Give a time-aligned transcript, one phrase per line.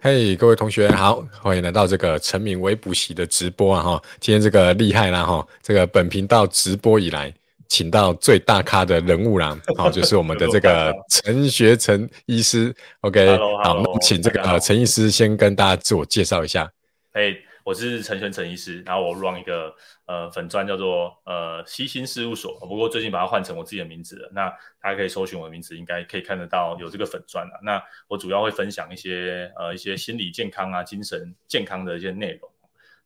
[0.00, 4.02] 嘿，hey, 各位同学好，欢迎来到这个陈敏微补习的直播啊哈！
[4.20, 7.32] 今天这个厉害啦哈，这个本频道直播以来，
[7.68, 12.74] 请到最大咖的人物啦，好， 就是我们的这个陈学成医师。
[13.00, 16.70] OK，好，那请这个陈医师先跟大家自我介绍一下。
[17.12, 17.36] 嘿。
[17.66, 19.74] 我是陈学成医师，然后我 run 一个
[20.06, 24.30] 呃粉专叫做呃西心事务所，不过最近把它换成我自己的名字了。
[24.32, 24.48] 那
[24.80, 27.58] 大家可以搜寻我的名字，应该可以看得到有这个粉专了。
[27.64, 32.48] 那我主要会分享一些呃一些心理健康啊、精神健康的一些内容。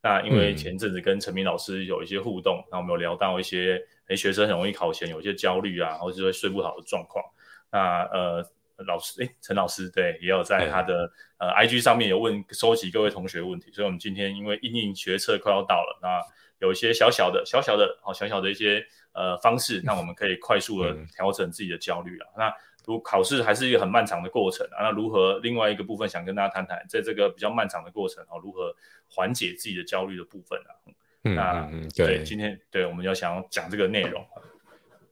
[0.03, 7.25] 那因为前阵子跟陈明老师有一些互动，那、嗯、我们有聊到一些诶学生很容易考前有一些焦虑啊，或者是会睡不好的状况。
[7.73, 8.47] 那呃。
[8.87, 16.21] 老师，哎，陈老师对，也有在他的呃 IG 上面有问收集各位同学问题，所以我们今天因为应应学测快要到了，那
[16.59, 22.27] 有一些小小的、小小的、好小小的一些呃方式，那我们可以快速的调整自己的焦虑啊。
[22.35, 22.55] 嗯、那
[22.87, 25.39] 如果考试还是一个很漫长的过程啊，那如何？
[25.39, 28.75] 另外一个部分想跟大家谈谈，在这个比较漫长的过程啊，如何
[29.09, 30.71] 缓解自己的焦虑的部分啊？
[31.25, 34.25] 嗯、那嗯对，对，今天对我们要想要讲这个内容。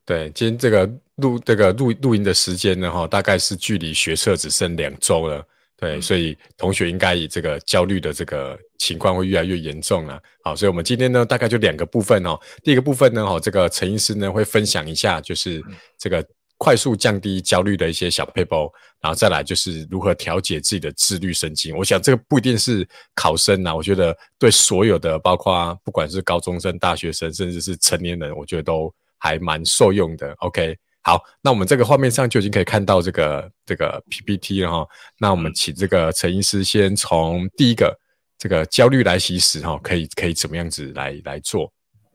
[0.08, 5.46] 对，今天这个录这个录录音的时间呢，哈，大概是距离学测只剩两周了。
[5.76, 10.18] 对，嗯、所以同学应该以这个焦虑的这个情况会越来越严重了。
[10.42, 12.40] 好，所以我们今天呢，大概就两个部分哦。
[12.64, 15.62] 第一个部分呢，哈，这个陈医师呢会分享一下，就是
[15.98, 21.76] 这个快速降低焦虑的一些小撇步，然后再来就是如何调节自己的自律神经。
[21.76, 28.90] 我想这个不一定是考生呐，我觉得对所有的，包括不管是高中生、大学生，甚至是成年人，我觉得都。
[29.18, 34.86] 还蛮受用的，OK，好，那我们这个画面上就已经可以看到这个这个 PPT 了哈。
[35.18, 37.98] 那我们请这个陈医师先从第一个
[38.36, 41.72] 这个焦虑来袭时哈，可以可以怎么样子来来做？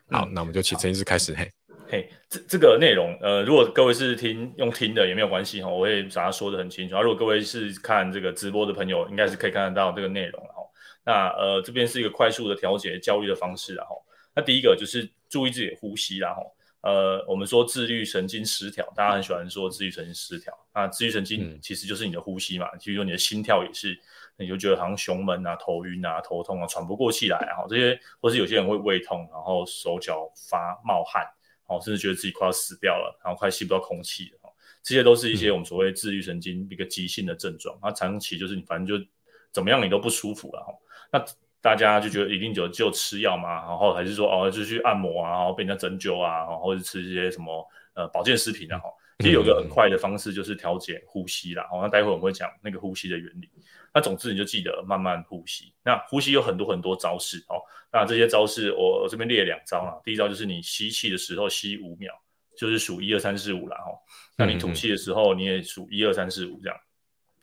[0.09, 1.33] 好，嗯、那我们就请陈医师开始。
[1.33, 1.51] 嘿，
[1.89, 6.95] 嘿，这这个内容，呃，如果各位是听用听的也没有关系哈，我会把它说的很清楚。
[7.01, 10.61] 如果各位是看这个直播的朋友，应该是可以看得到这个内容哈。
[11.03, 13.87] 那呃，这边是一个快速的调节焦虑的方式哈。
[14.35, 16.43] 那第一个就是注意自己的呼吸然后。
[16.83, 20.53] 呃，我们说自律神经失调，大家很喜欢说自律神经失调。
[20.73, 23.97] 那自律神经其实就是你的呼吸嘛，其实说你的心跳也是，
[24.35, 31.25] 你就觉得好像胸闷啊、头晕啊、头痛啊、喘不过气来啊，这些，或是有些人会胃痛，然后手脚发冒汗，
[31.67, 37.79] 哦，甚至觉得自己快要死掉了，然后快吸不到空气了，这些都是一些我们所谓自律神经一个急性的症状。
[37.81, 39.05] 那长期就是你反正就
[39.53, 40.73] 怎么样你都不舒服了哈，
[41.13, 41.25] 那。
[41.63, 48.81] 大家就觉得一定就就吃药嘛，然后还是说哦，就去按摩啊，然后被人家针灸啊，或者吃一些什么呃保健食品啊。
[49.19, 51.63] 其实有个很快的方式就是调节呼吸啦。
[51.71, 53.49] 哦，那待会我们会讲那个呼吸的原理。
[53.93, 55.73] 那总之你就记得慢慢呼吸。
[55.85, 57.55] 那呼吸有很多很多招式哦。
[57.93, 59.95] 那这些招式我我这边列两招啊。
[60.03, 62.11] 第一招就是你吸气的时候吸五秒，
[62.57, 63.77] 就是数一二三四五啦。
[63.77, 63.95] 哦。
[64.35, 66.77] 那你吐气的时候你也数一二三四五这样。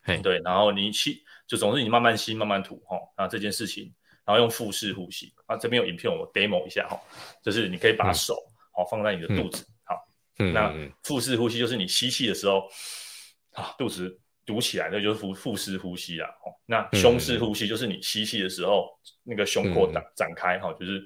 [0.03, 2.99] 嘿，对，然后你吸就总之你慢慢吸慢慢吐哈。
[3.17, 3.91] 那这件事情。
[4.31, 5.33] 然后用腹式呼吸。
[5.45, 6.97] 啊，这边有影片，我 demo 一下哈，
[7.43, 9.97] 就是你可以把手好放在你的肚子，好，
[10.37, 12.69] 那腹式呼吸就是你吸气的时候，
[13.51, 16.27] 啊，肚子鼓起来，那就是腹腹式呼吸啦。
[16.45, 18.87] 哦，那胸式呼吸就是你吸气的时候，
[19.23, 21.05] 那个胸廓展展开哈，就是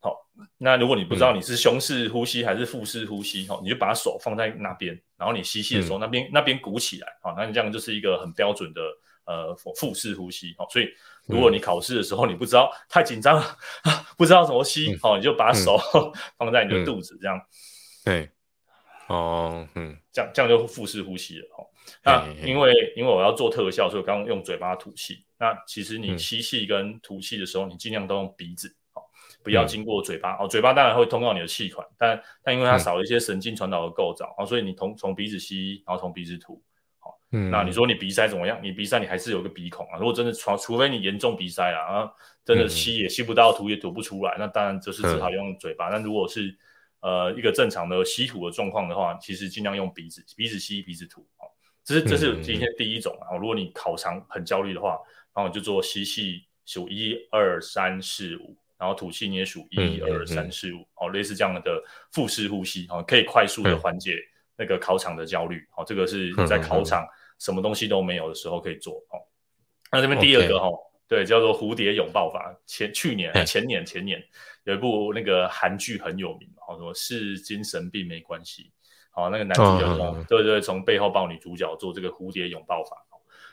[0.00, 0.16] 好。
[0.58, 8.80] 那如果你不知道你是胸式呼吸还是腹式呼吸哈，你就把手放在那边，然后你吸气的时候，那边那边鼓起来，好，那你这样就是一个很标准的
[9.26, 10.88] 呃腹式呼吸，好，所以。
[11.30, 13.44] 如果你考试的时候你不知道太紧张了，
[14.18, 15.78] 不知道怎么吸，好，你就把手
[16.36, 17.40] 放在你的肚子这样。
[18.04, 18.30] 对，
[19.08, 21.44] 哦，嗯，这样这样就腹式呼吸了。
[21.56, 21.66] 哦，
[22.04, 25.24] 那因为因为我要做特效，所以我刚刚用嘴巴吐气。
[25.38, 29.02] 那其实你吸气跟吐气的时候，你尽量都用鼻子，哦，
[29.42, 30.36] 不要经过嘴巴。
[30.38, 36.62] 哦，嘴巴当然会通到你的气管，但但因为它少了一些神经传导的构造，哦，所以你从从鼻子吸，然后从鼻子吐。
[37.32, 38.58] 嗯，那你说你鼻塞怎么样？
[38.60, 39.98] 你鼻塞你还是有个鼻孔啊。
[39.98, 42.10] 如果真的除除非你严重鼻塞啊，啊，
[42.44, 45.88] 真的吸也吸不到，吐也吐不出来，那当然就是只好用嘴巴。
[45.90, 46.52] 那如果是
[47.02, 51.20] 呃一个正常的吸吐的状况的话，其实尽量用鼻子，鼻子吸鼻子吐。
[51.38, 51.46] 哦，
[51.84, 53.36] 这是这是今天第一种啊。
[53.36, 54.98] 如果你考场很焦虑的话，
[55.32, 61.80] 然后你就做吸气数一二三四五，然后吐气你也数一二三四五，哦，类似这样的
[62.10, 64.16] 腹式呼吸，哦，可以快速的缓解
[64.56, 65.64] 那个考场的焦虑。
[65.76, 67.06] 哦，这个是在考场。
[67.40, 69.18] 什么东西都没有的时候可以做哦。
[69.90, 70.68] 那这边第二个哈.
[71.08, 72.56] 对，叫做蝴蝶拥抱法。
[72.66, 74.22] 前去年、前年、前年
[74.62, 78.70] 有一部那个韩剧很有名，好说是精神病没关系。
[79.10, 80.26] 好，那个男主角从、oh.
[80.28, 82.96] 对对，从背后抱女主角做这个蝴蝶拥抱法。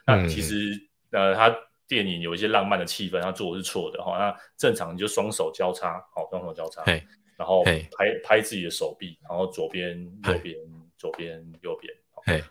[0.06, 0.80] 那其实
[1.10, 1.54] 呃，他
[1.88, 4.20] 电影有一些浪漫的气氛，他做的是错的哈。
[4.20, 6.84] 那正常你就双手交叉，好，双手交叉
[7.36, 7.82] 然后拍
[8.24, 10.56] 拍自己的手臂，然后左边、右边、
[10.96, 11.92] 左边、右边。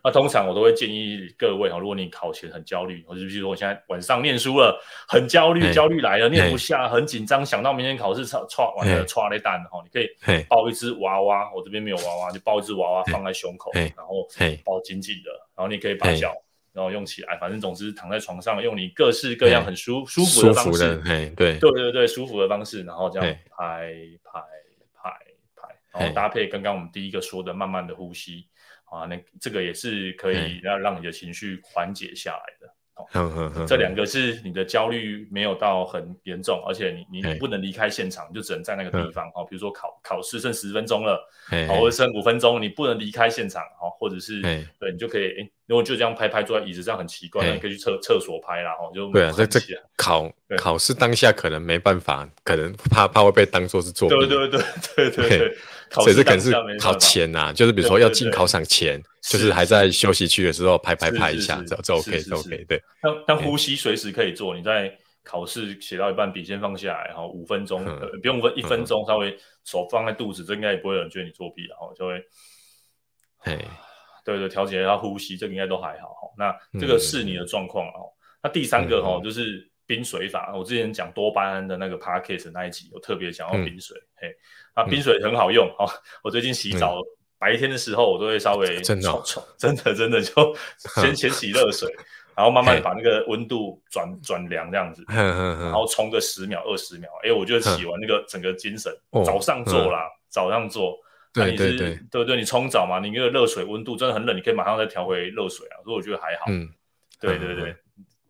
[0.02, 10.08] 那通常我都会建议各位哈，如果你考前很焦虑，或者比如说我现在晚上念书了，很焦虑，焦虑来了，念不下，很紧张，想到明天考试，唰唰完了，唰了蛋哈，你可以
[10.48, 14.26] 抱一只娃娃，我这边没有娃娃，就抱一只娃娃放在胸口，然后
[14.64, 16.34] 抱紧紧的，然后你可以把脚。
[16.72, 21.00] 然后用起来，反正总之躺在床上，用你各式各样很舒舒服的方式，
[21.34, 21.58] 对。
[21.58, 24.42] 对对对，舒服的方式，然后这样拍拍
[24.92, 25.10] 拍
[25.56, 28.46] 拍，然后搭配刚刚我们第一个说的慢慢的呼吸
[28.96, 32.72] 啊，那这个也是可以让让你的情绪缓解下来的。
[33.66, 39.44] 这两个是你的焦虑没有到很严重，而且你你不能离开现场，你就只能在那个地方哦。
[39.44, 41.22] 比如说考考试剩十分钟了，
[41.68, 44.40] 或者剩五分钟，你不能离开现场哦，或者是
[44.80, 49.60] 对你就可以，哎，如果就这样拍拍坐在椅子上很奇怪，你可以去厕厕所拍啦，就对啊，这这
[49.96, 54.60] 考考试当下可能没办法，可能怕怕会被当做是作弊，对对对
[54.94, 55.56] 对对对。
[55.90, 62.82] 所以这可能是考前呐，就是比如说要进考场前，就是还在休息区的时候拍拍拍一下，这这 OK 这 OK 对。
[63.00, 64.92] 但但呼吸随时可以做，你在
[65.22, 67.84] 考试写到一半，笔先放下来，然后五分钟，
[68.20, 72.20] 不用分一分钟，稍微手放在肚子，这应该也不会有人觉得你作弊，然后就会，
[73.44, 73.56] 哎，
[74.26, 76.28] 对对，调节一下呼吸，这个应该都还好哈。
[76.36, 78.12] 那这个是你的状况哦。
[78.42, 79.70] 那第三个哈就是。
[79.88, 84.36] 冰水法，我之前讲多巴胺的那个 p a c k a g e 那一集，我特别讲到冰水，嗯、嘿，
[84.74, 85.90] 那，冰水很好用，嗯、哦，
[86.24, 87.04] 我最近洗澡，嗯、
[87.38, 89.22] 白天的时候我都会稍微真的、哦、
[89.56, 90.56] 真的真的就
[90.96, 92.04] 先先洗热水，嗯、
[92.38, 100.98] 然后慢慢把那个温度转转凉这样子，然后冲个十秒二十秒，哎，我觉得洗完那个整个精神，嗯、早上做啦，嗯、早上做，
[101.36, 101.98] 对对对，对。
[102.10, 106.68] 对对，你冲澡嘛，你那个热水温度真的很冷，你可以马上再调回热水啊，所以我觉得还好，嗯，
[107.20, 107.76] 对对对。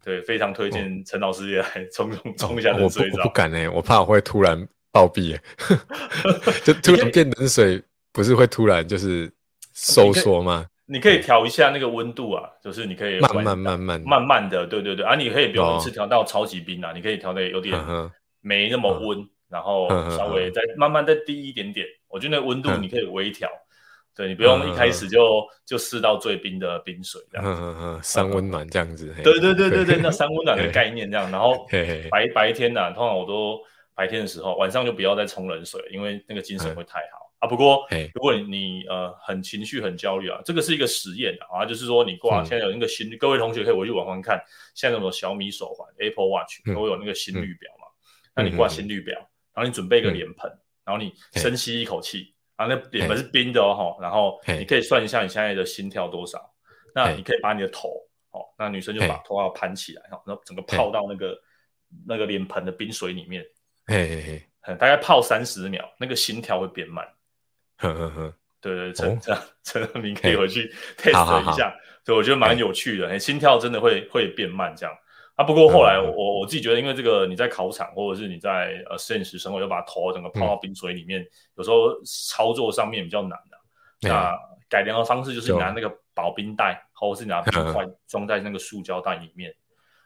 [0.04, 3.18] 对，非常推荐陈老师也来冲冲冲一下冷水澡。
[3.18, 4.56] 我不敢哎，我怕我会突然
[4.92, 5.36] 暴毙，
[6.62, 7.82] 就突然变冷水，
[8.12, 9.28] 不是会突然就是
[9.74, 10.64] 收缩吗？
[10.86, 17.76] 你可以调一下那个温度啊，就是你可以慢慢慢慢慢慢的，对对对，啊，你可以不用一次调到超级冰啊，你可以调的有点
[18.40, 21.84] 没那么温，然后稍微再慢慢再低一点点，
[22.16, 23.46] 我觉得那温度你可以微调。
[24.14, 27.44] 对，你不用一开始就、嗯、就试到最冰的冰水这样。
[27.44, 29.14] 子，嗯嗯嗯，三温暖这样子。
[29.22, 31.66] 对对对对对， 那三温暖的概念这样，然后
[32.10, 33.60] 白白天呢、啊，通常我都
[33.94, 37.46] 白天的时候，晚上就不要再冲冷水，因为那个精神会太好、嗯、啊。
[37.46, 44.42] 不过如果你呃很情绪很焦虑啊，这个是一个实验啊，就是说你挂现在有那个心率，嗯、各位同学可以回去往上看，
[44.74, 49.14] 现在那种小米手环 Apple Watch 都有那个心率表嘛，嗯、那你挂心率表，
[49.52, 50.50] 然后你准备一个脸盆，
[50.86, 52.32] 然后你深吸一口气。
[52.56, 56.40] 啊，那脸盆是冰的哦，然后你可以算一下你现在的心跳多少。
[56.94, 57.90] 那你可以把你的头，
[58.30, 61.38] 哦，那女生就把头要盘起来，然后整个泡到那个
[62.06, 63.44] 那个脸盆的冰水里面，
[64.64, 67.06] 大概泡三十秒，那个心跳会变慢。
[67.76, 74.96] 呵呵呵，对对，陈这样 陈德明可以回去 test 一下，对，我觉得蛮有趣的，心跳真的会会变慢这样。
[75.36, 81.24] 啊，不过后来我我自己觉得，因为这个你在考场或者是你在呃现实生活，要把头整个泡到冰水里面，
[81.56, 84.08] 有时候操作上面比较难的。
[84.08, 84.34] 那
[84.68, 89.54] 改良的方式就是拿那个保冰袋，或者是拿冰块装在那个塑胶袋里面。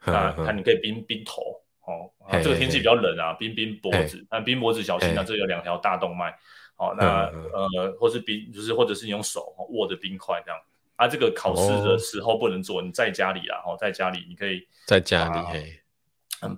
[0.05, 1.43] 那看你可以冰冰头
[1.87, 2.11] 哦，
[2.43, 6.37] 这个天气比较冷啊，冰冰脖子，那冰脖子小心啊，这有两条大动脉。
[6.75, 10.61] 好，那呃，或是冰，就是或者是你用手握着冰块这样。
[11.01, 15.81] 啊，这个考试的时候不能做，你在家里啊，哦，在家里你可以在家里，嘿，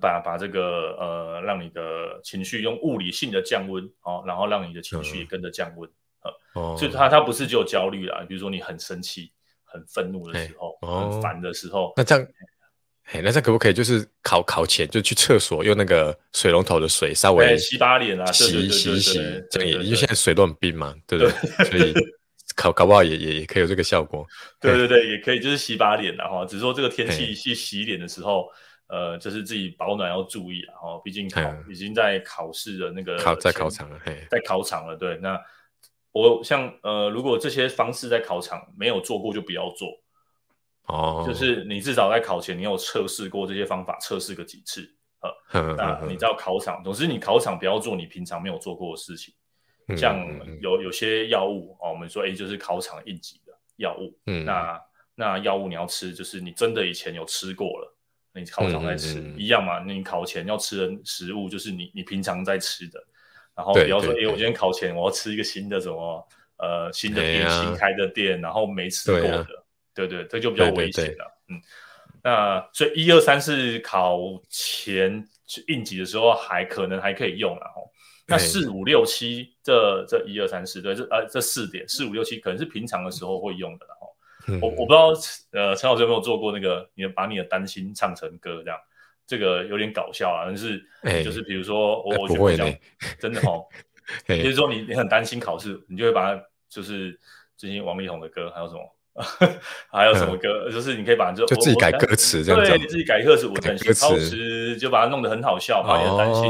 [0.01, 5.89] 把把这个呃，让你的情绪用物理性的降温，哦，然后让你的情绪也跟着降温，
[6.55, 9.31] 哦，所以它它不是只有焦虑啦，比如说你很生气、
[9.63, 12.27] 很愤怒的时候、很烦的时候，那这样，
[13.05, 19.19] 嘿，那这可不可以就是考考前就去厕所用那个水龙头的水稍微洗把脸啊，洗洗洗，
[19.49, 21.65] 这样也因为现在水都很冰嘛，对不对？
[21.69, 21.93] 所以。
[22.55, 24.25] 考搞不好也也也可以有这个效果，
[24.59, 28.47] 对对对，也可以就是洗把脸然后只是说这个天气去洗脸的时候，
[28.87, 35.17] 呃，就是自己保暖要注意然后毕竟考已经在考试的那个考在考场了，在考场了，对。
[35.17, 35.39] 那
[36.11, 39.89] 我像呃，如果这些方式在考场没有做过，就不要做
[40.85, 41.23] 哦。
[41.25, 44.87] 就是你至少在考前你有测试过这些方法，测试个几次，
[45.51, 49.33] 呃，那你知道考场，总之你考场不要做你平常没有做过的事情。
[49.97, 50.25] 像
[50.61, 54.17] 有有些药物哦，我们说哎，就是考场应急的药物。
[54.25, 54.81] 嗯，那
[55.15, 57.97] 那药物你要吃，就是你真的以前有吃过了，
[58.33, 59.79] 你考场在吃一样嘛？
[59.83, 63.03] 你考前要吃的食物就是你你平常在吃的。
[63.55, 71.41] 然后比方说，哎，我今天考前我要吃一个新的什么呃新的店新开的店，然后没吃过的，对对，这就比较危险了。
[71.49, 71.61] 嗯，
[72.23, 74.17] 那所以一二三四考
[74.49, 75.23] 前
[75.67, 77.85] 应急的时候还可能还可以用了哦。
[78.27, 84.09] 那四五六七这这一二三四对这呃这四点四五六七可能是平常的时候会用的，然后
[84.47, 85.13] 嗯、我我不知道，
[85.51, 88.77] 呃，陈老师有没有做过那个，你把你的担心唱成歌这样，
[89.25, 90.43] 这个有点搞笑啊。
[90.45, 90.83] 但是，
[91.23, 92.75] 就是比如说，欸、我我觉得这样
[93.19, 93.65] 真的哦，
[94.27, 97.17] 比如说你你很担心考试，你就会把它就是
[97.55, 98.81] 最近王力宏的歌，还有什么？
[99.89, 100.65] 还有什么歌？
[100.67, 106.43] 嗯、就是你可以把就就自己改歌词这样子，对，你自己改歌词，我担心考试，就把它弄得很好笑，把你的担心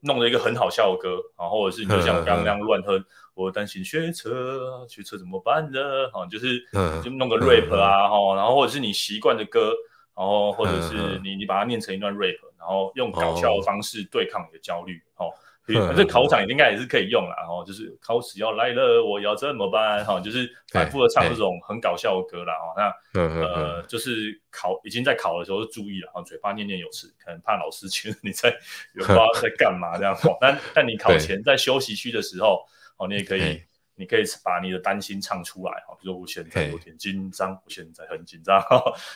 [0.00, 3.04] 弄了一个很好笑的歌，然后或者是你就像刚刚那样乱哼，
[3.34, 5.80] 我担心学车，学车怎么办呢？
[6.12, 6.58] 啊，就是
[7.02, 9.74] 就弄个 rap 啊，哈，然后或者是你习惯的歌，
[10.16, 15.32] 然后或者是你你把它念成一段 rap，然后用搞笑的方式对抗你的焦虑，哦。
[15.74, 20.04] 反正考场应该也是可以用了，然后就是考试要来了，我要怎么办？
[20.04, 22.54] 哈，就是反复的唱这种很搞笑的歌啦。
[22.54, 28.50] 哈，那呃，就是考已经在考的时候就注意了，哈，嘴巴念念有词，可能怕老师觉得你在
[28.94, 30.16] 有不知道在干嘛这样。
[30.40, 32.64] 但但你考前在休息区的时候，
[32.96, 33.62] 哦，你也可以。
[34.00, 38.58] 你可以把你的担心唱出来哈，比如说我现在有点紧张，我现在很紧张，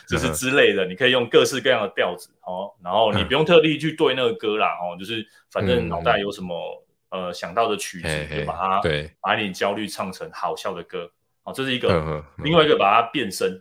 [0.07, 0.85] 就是之类的。
[0.85, 11.09] 你可以用各式各样的调子哦，然后你不用特地去对那个歌啦哦，就是反正脑袋有什么呃想到的曲子，就把它对，把你焦虑唱成好笑的歌
[11.41, 12.23] 哦，这是一个。
[12.37, 13.59] 另外一个把它变声，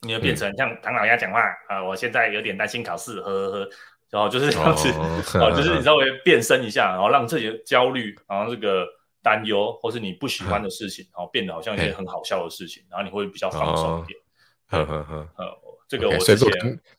[0.00, 3.70] 你要变成像唐老鸭讲话啊，我现在有点担心考试，呵呵呵，
[4.08, 4.88] 然后就是这样子
[5.38, 8.86] 哦，就是你稍微变声一下，然后让自己的焦虑，然后这个。
[9.28, 14.18] 担忧，或是你不喜欢的事情，然后变得好像一件很好笑的事情，然后你会比较放松一点。
[14.68, 15.44] 呵呵呵，呃，
[15.86, 16.50] 这个我之前，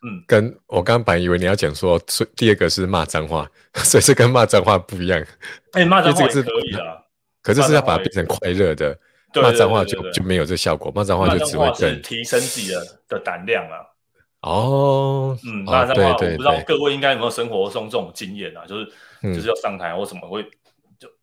[0.03, 1.99] 嗯，跟我刚刚本来以为你要讲说，
[2.35, 5.25] 第二个是骂脏话， 所以是跟骂脏话不一样。
[5.71, 7.03] 哎，骂脏话是可以的，
[7.41, 8.95] 可是是要把它变成快乐的，
[9.41, 13.81] 骂脏话就就没有这效果，骂脏话就只会更提升自己的的胆量啊。
[14.41, 18.85] 哦，嗯，骂脏话，我不知道各位应该有没有生活中这种经验啊，就是
[19.23, 20.45] 就是要上台或什么会。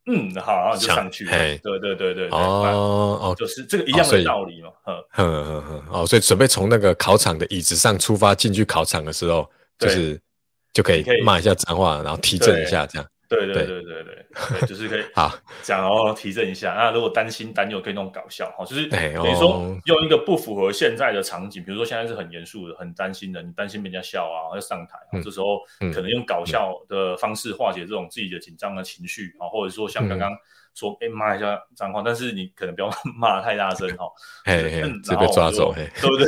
[0.07, 1.25] 嗯，好，然后就上去。
[1.27, 4.69] 对对对对，哦哦，就是这个一样的道理嘛。
[4.87, 10.21] 嗯嗯嗯嗯，哦，所以准备从那个考场的椅子上出发进去考场的时候，就是
[10.73, 13.09] 就可以骂一下脏话，然后提振一下这样。
[13.28, 16.75] 对对对对对，就是可以 好讲，然后提振一下。
[16.75, 25.61] 那如果担心担忧，可以弄搞笑哈，就是等于说用一个不符合现在的场景，比如说现在是很严肃的、很担心的，你担心人家笑啊，要上台，这时候
[25.92, 30.33] 可能用搞笑的方式化解这种自己的紧张的情绪啊，或者说像刚刚
[30.76, 34.04] 说，哎，骂一下脏话，但是你可能不要 骂太大声哈，
[34.45, 36.26] 嗯，直接抓走，对不对？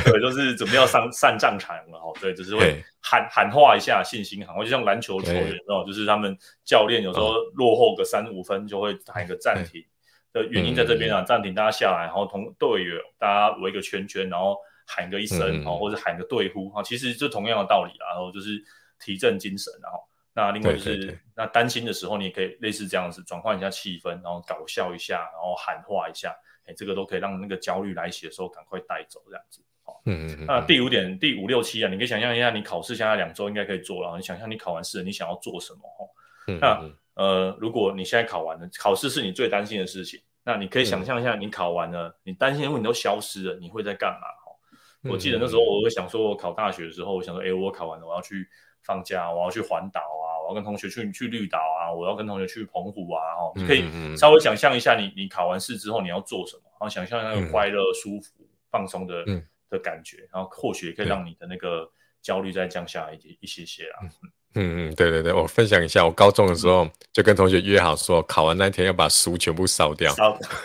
[0.12, 2.82] 对，就是准备要上上战场了哈，对，就是会。
[3.06, 9.84] 喊喊话一下信心喊话，就像篮球球员哦，就是他们教练有时候落后个三五分就会喊一个暂停
[10.32, 18.58] 的原因在这边啊，暂停大家下来，然后同队友大家围一个圈圈，然后喊个一声，哦或者喊个队呼啊，其实就同样的道理啊，然后就是
[18.98, 19.98] 提振精神，然后
[20.34, 26.34] 那另外就是那担心的时候，你也可以类似这样子转换一下气氛，然后搞笑一下，然后喊话一下，
[26.66, 29.62] 哎，这个都可以让那个焦虑来袭的时候赶快带走这样子。
[30.06, 34.16] 嗯嗯嗯，那第五点，第五六七啊，你可以想象一下，你考试现在两周应该可以做了。
[34.16, 35.80] 你想象你考完试，你想要做什么？
[35.82, 44.26] 哈，那呃，如果你现在考完了，考试是你最担心的事情，那你可以想象一下，你考完了，你担心的问题都消失了，你会在干嘛？
[44.44, 48.48] 哈，我记得那时候我会想说，我考大学的时候，我想说，哎，我考完了，我要去
[48.82, 50.13] 放假，我要去环岛啊，
[50.44, 53.84] 我要跟同学去去绿岛啊，我要跟同学去澎湖啊，哦，你可以
[54.16, 56.62] 稍微想象一下，你你考完试之后你要做什么？
[56.72, 59.24] 然后想象那个快乐、舒服、放松的。
[59.70, 61.90] 的感觉，然后或许也可以让你的那个
[62.22, 64.06] 焦虑再降下来一点一些些啊。
[64.54, 70.12] 嗯嗯，对对对，我分享一下，我高中的时候就跟同学约好说，考完那天要把书全部烧掉。
[70.14, 70.38] 烧。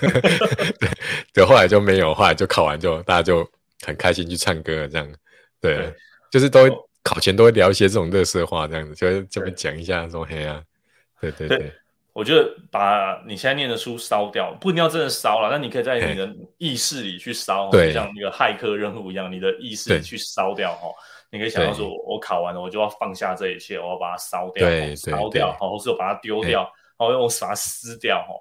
[0.80, 0.90] 对，
[1.34, 3.50] 对，后来就没有，后来就考完就大家就
[3.84, 5.12] 很开心去唱歌这样。
[5.60, 5.92] 对，
[6.30, 6.68] 就是都
[7.10, 10.62] 考前都会聊一些这种热色话，这样子，就这边讲一下说黑啊。
[11.20, 11.72] 对对对。
[12.14, 20.90] 我觉得把你现在念的书烧掉，不一定要真的烧了，但你可以在你的意识里去烧，就像那个骇客任务一样，你的意识里去烧掉哈。
[21.32, 26.62] 你可以想到说，我考完了，我就要放下这一切，我要把它烧掉，烧掉，或是我把它丢掉，
[26.98, 28.34] 然后用把它撕掉哈。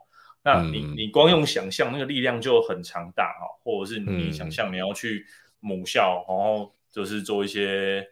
[0.42, 5.24] 那你你光用想象，那个力量就很强大哈，或者是你想象你要去
[5.60, 8.04] 母校，然后就是做一些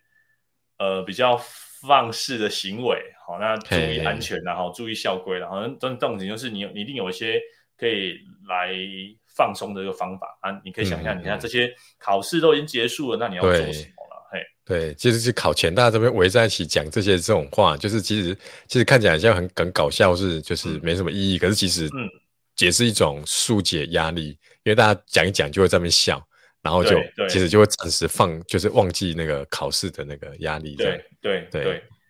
[0.79, 1.41] 呃比较。
[1.87, 7.39] 放肆的行为，好，那注意安全，然后注意校规，然后这这种就是你你一定有一些
[7.77, 8.15] 可以
[8.49, 8.73] 来
[9.37, 10.51] 放松的一个方法啊。
[10.65, 14.29] 你可以想象，你看这些考试都已经结束了，那你要做什么了？
[14.33, 22.09] 嘿，对，其实是考前大家这边围在一起讲这些这种话，就是其实其实看起来像很很搞笑，是就是没什么意义，可是其实嗯，
[22.59, 24.31] 也是一种疏解压力，
[24.65, 26.27] 因为大家讲一讲就会在那边笑。
[26.67, 30.75] 然后就其实就会暂时放，就是忘记那个考试的那个压力。
[30.75, 31.63] 对对对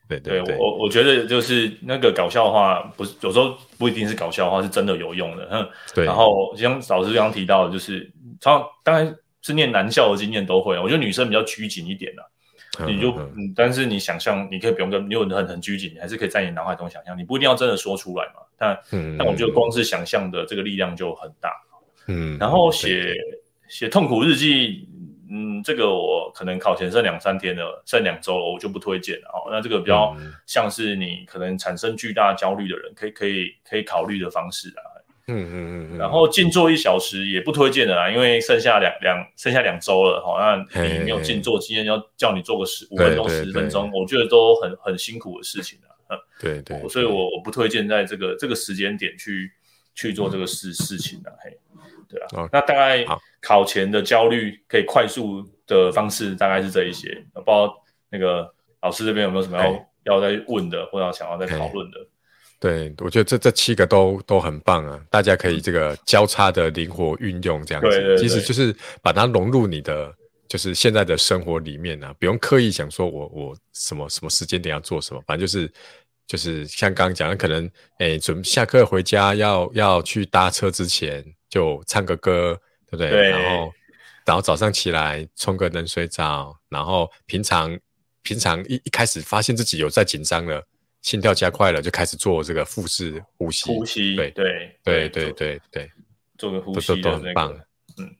[0.09, 5.47] 对对对，我我觉得就是那个搞笑话，不是有时候不一定是搞笑话，是真的有用的。
[5.53, 6.07] 嗯，对。
[6.07, 8.11] 然后像老师刚刚提到的，就是
[8.41, 12.23] 常当然是念男校的经验都会，我觉得女生比较拘谨一点的、
[12.79, 13.15] 啊，你就
[13.55, 18.41] 但是你想象，你可以不用跟，你有很很拘谨，你还是可以在你脑海中想象，你不一定要真的说出来嘛。
[18.57, 21.51] 但嗯，但我觉得光是想象的这个力量就很大。
[22.09, 23.13] 嗯，然后写
[23.69, 24.89] 写痛苦日记。
[25.29, 29.51] 嗯，这个我可能考前剩两三天了，剩两周了，我就不推荐了哦。
[29.51, 34.81] 那这个比较像是你可能产生巨大焦虑的人，可以可以可以考虑的方式啊。
[35.27, 35.99] 嗯嗯嗯。
[35.99, 45.77] 然后静坐一小时也不推荐的啦，因为剩下两两剩下两周了，好，那你没有静坐，今天要叫你做个十五分钟十分钟，我觉得都很很辛苦的事情
[46.39, 46.89] 对对。
[46.89, 49.51] 所以我我不推荐在这个这个时间点去
[49.93, 51.59] 去做这个事事情的，嘿。
[52.09, 53.05] 对啊，那大概
[53.41, 57.75] 考前的焦虑可以快速的方式大概是这一些，不知道
[58.09, 61.99] 那个老师这边有没有什么要要再问的，或者想要再讨论的？
[62.59, 70.13] 对，我觉得这这七个都都很棒啊，大家可以这个交叉的灵活运用这样子，对对对，其实就是把它融入你的
[70.49, 75.71] 就是现在的生活里面啊，不用刻意想说我我什么什么时间点要做什么，反正就是
[76.27, 81.25] 就是像刚刚讲的，可能诶准下课回家要要去搭车之前。
[81.49, 83.09] 就唱个歌，对不对？
[83.09, 83.31] 对。
[83.31, 83.73] 然后，
[84.27, 87.79] 然后早上起来冲个冷水澡，然后平常
[88.23, 90.61] 平常一一开始发现自己有在紧张了，
[91.03, 93.65] 心跳加快了，就开始做这个腹式呼吸。
[93.67, 95.91] 呼吸，对对对对对对，
[96.37, 97.61] 做个呼吸的那个，都很棒。
[97.99, 98.17] 嗯，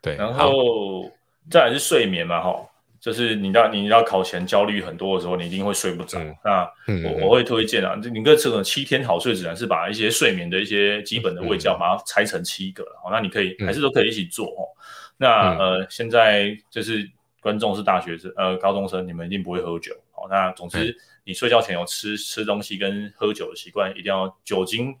[0.00, 0.14] 对。
[0.14, 1.10] 然后
[1.50, 2.64] 再来是睡眠嘛，哈。
[3.08, 6.18] 就是你到你到考前焦虑很多的时候，你一定会睡不着。
[6.18, 13.00] 嗯、那、嗯、我我会推荐啊，你个这个七天好睡指南是把一些睡眠的一些基本的卫教，把它拆成七个了。
[13.02, 14.60] 好、嗯，那你可以还是都可以一起做哦。
[14.68, 17.08] 嗯、那呃，现在就是
[17.40, 19.94] 观众是大学生呃高中生，你们一定不会喝酒。
[20.10, 24.94] 好，那总之你睡觉前有吃吃东西跟喝酒的习惯，一定要酒精。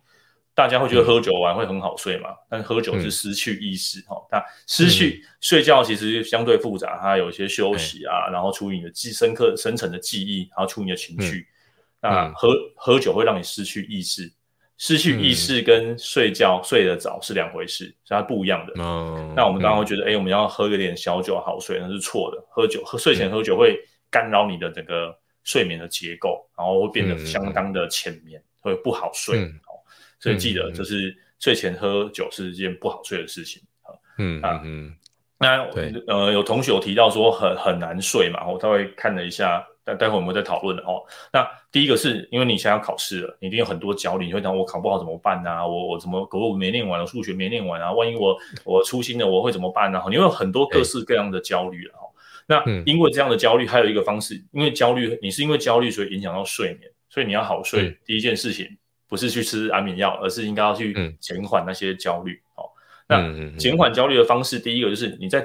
[0.58, 2.30] 大家会觉得喝酒完会很好睡嘛？
[2.30, 11.46] 嗯、但是喝酒是失去意识哈，那、嗯、失去睡觉其实相对复杂，它有一些休息啊，嗯、然后处理你的记深刻深层的记忆，然后处理你的情绪。
[12.00, 14.28] 嗯、那喝喝酒会让你失去意识，
[14.78, 18.72] 失去意识跟睡觉、嗯、睡得早是两回事，是它不一样的。
[18.80, 22.44] 嗯、那我们刚刚会觉得，哎、我们要喝一点小酒好睡，那是错的。
[22.50, 23.78] 喝酒喝睡前喝酒会
[24.10, 29.48] 干扰你的整个睡眠的结构，然后会变得相当的浅眠，嗯、会不好睡。
[30.18, 33.94] 嗯所以记得，就是睡前喝酒是一件不好睡的事情啊。
[34.18, 34.92] 嗯啊嗯，
[35.38, 35.62] 那
[36.08, 41.00] 呃，有同学有提到说很很难睡嘛，我稍微看了一下，待待会我们再讨论的哦。
[41.32, 45.64] 那第一个是因为你现在要考试了，你一定有很多焦虑，你会想我考不好怎么办啊？
[45.64, 47.92] 我我怎么国语没念完，我数学没念完啊？
[47.92, 50.02] 万一我 我粗心了，我会怎么办呢？
[50.10, 52.10] 你会有很多各式各样的焦虑了哦。
[52.48, 58.66] 那因为这样的焦虑，还有一个方式，因为焦虑，你是因为焦虑所以影响到睡眠，所以你要好睡，第一件事情。
[59.08, 62.40] 不是去吃安眠药，而是应该要去减缓那些焦虑。
[62.56, 62.70] 嗯、哦，
[63.08, 65.44] 那减缓焦虑的方式，第一个就是你在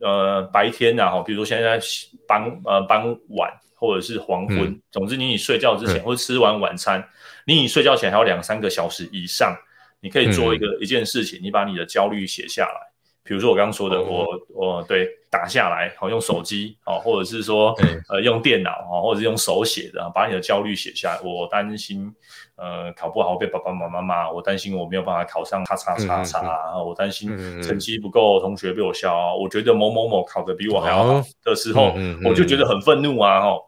[0.00, 1.86] 呃白天啊，哈，比如说现在在
[2.28, 7.02] 傍呃傍晚或者是黄昏，嗯、总之你你睡觉之前、嗯、或者吃完晚餐，
[7.46, 9.56] 你你睡觉前还有两三个小时以上，
[10.00, 12.91] 你可以做一个、嗯、一件事情，你把你的焦虑写下来。
[13.24, 17.72] 比如说我刚刚说的，哦、我我对打下来，好用手机，哦，或者是说
[18.08, 21.20] 呃用电脑，哦，或者是用手写的，把你的焦虑写下来。
[21.22, 22.12] 我担心
[22.56, 27.28] 呃考不好被爸爸妈妈骂，我担心我没有办法考上叉叉叉叉，嗯、我担心
[27.62, 33.62] 成绩不够，同学被我笑啊，我觉得某某某考得比我还要好的时候，嗯、我就觉得很愤怒啊，哦，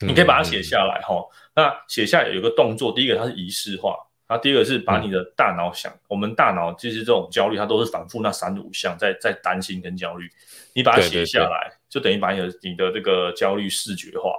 [0.00, 1.26] 你可以把它写下来，哈、哦。
[1.54, 3.96] 那写下来有一个动作，第一个它是仪式化。
[4.28, 10.28] 然后第二个是把你的大脑想，嗯、我们大脑其实这种焦虑，它都是反复那三五项在在担心跟焦虑，
[10.74, 11.70] 你把它写下来，对。
[11.70, 14.30] 对对，就等于把你的你的这个焦虑视觉化。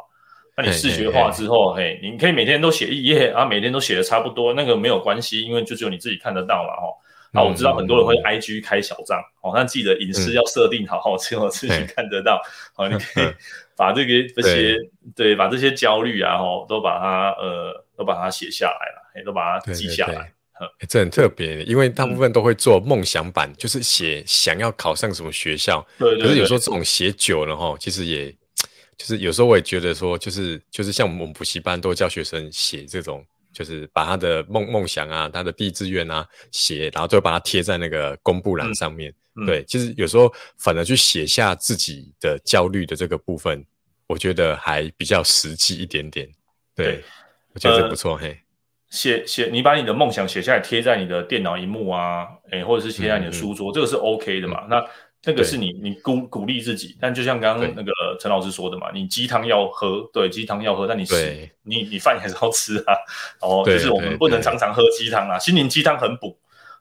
[0.56, 6.94] 那你视觉化之后，嘿，嘿，嘿，你可以每天都写一页，啊，每天都写的差不多，那个没有关系，因为就只有你自己看得到嘛，哈。
[7.32, 12.42] 啊，我知道很多人会 IG 开小账，哦、嗯，但记得隐私要设定好，只有自己看得到。
[12.74, 13.26] 好，你可以
[13.76, 14.74] 把这个这些
[15.16, 18.96] 对，对，把这些焦虑啊，哦，都把它呃，都把它写下来了。
[19.26, 25.86] 都把它记下来，对对对呵欸、这很特别，因为大部分都会做梦想版，嗯、就是写想要考上什么学校。
[25.98, 28.32] 对，对，对，可是有时候这种写久了哈，其实也
[28.98, 39.14] 就是有时候我也觉得说，就是就是像我们补习班都教学生写这种，就是把他的梦梦想啊，他的第一志愿啊写，然后就把它贴在那个公布栏上面。
[39.36, 43.66] 嗯、对，其实有时候反而去写下自己的焦虑的这个部分，
[44.08, 46.30] 我觉得还比较实际一点点。
[46.76, 47.04] 对，对
[47.68, 48.40] 我觉得这不错，呃、嘿。
[48.90, 54.62] 写写，你把你的梦想写下来，贴在你的电脑荧幕啊，诶、欸，或者是贴在你的书桌，嗯、这个是 OK 的嘛？
[54.64, 54.86] 嗯、那
[55.26, 61.52] 那个是你你鼓鼓励自己，但就像刚刚那个陈老师说的嘛，你鸡汤要喝，对，鸡汤要喝，但你对。
[61.62, 62.96] 你你饭还是要吃啊，
[63.42, 66.36] 哦，就是我们不能常常喝鸡汤啊，心灵鸡汤很补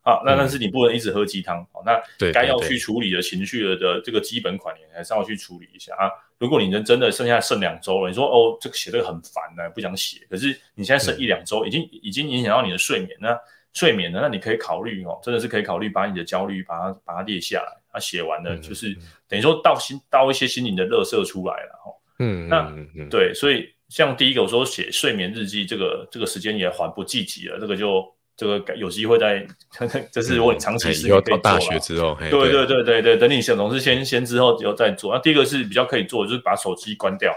[0.09, 2.01] 啊，那但是你不能一直喝鸡汤，好，那
[2.33, 6.09] 该要去处理的情绪的这个基本款，你还是要去处理一下啊。
[6.38, 13.38] 如果你能真的剩下剩两周了，你说哦，这个写这个很烦呢，不想写，可是你现在剩一两周，已经已经影响到你的睡眠，那
[13.75, 18.97] 睡眠呢，那你可以考虑哦，真的是可以考虑把你的焦虑把它把它列下来，它写完了就是
[19.29, 21.92] 等于说到心到一些心灵的乐色出来了哈。
[22.21, 22.75] 嗯，那
[23.11, 28.03] 对，所以像第一个我说写睡眠日记，这个这个时间也缓不积极了，这个就。
[28.38, 29.44] 这个有机会在，
[30.12, 31.38] 这是我长期时间可以做。
[31.38, 35.12] 大学之后，对对对对对，等你想总是先先之后有再做。
[35.12, 37.35] 那第一个是比较可以做，就是把手机关掉，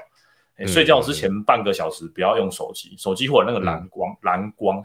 [0.67, 4.79] 睡觉之前半个小时不要用手机，手机或者那个蓝光蓝光。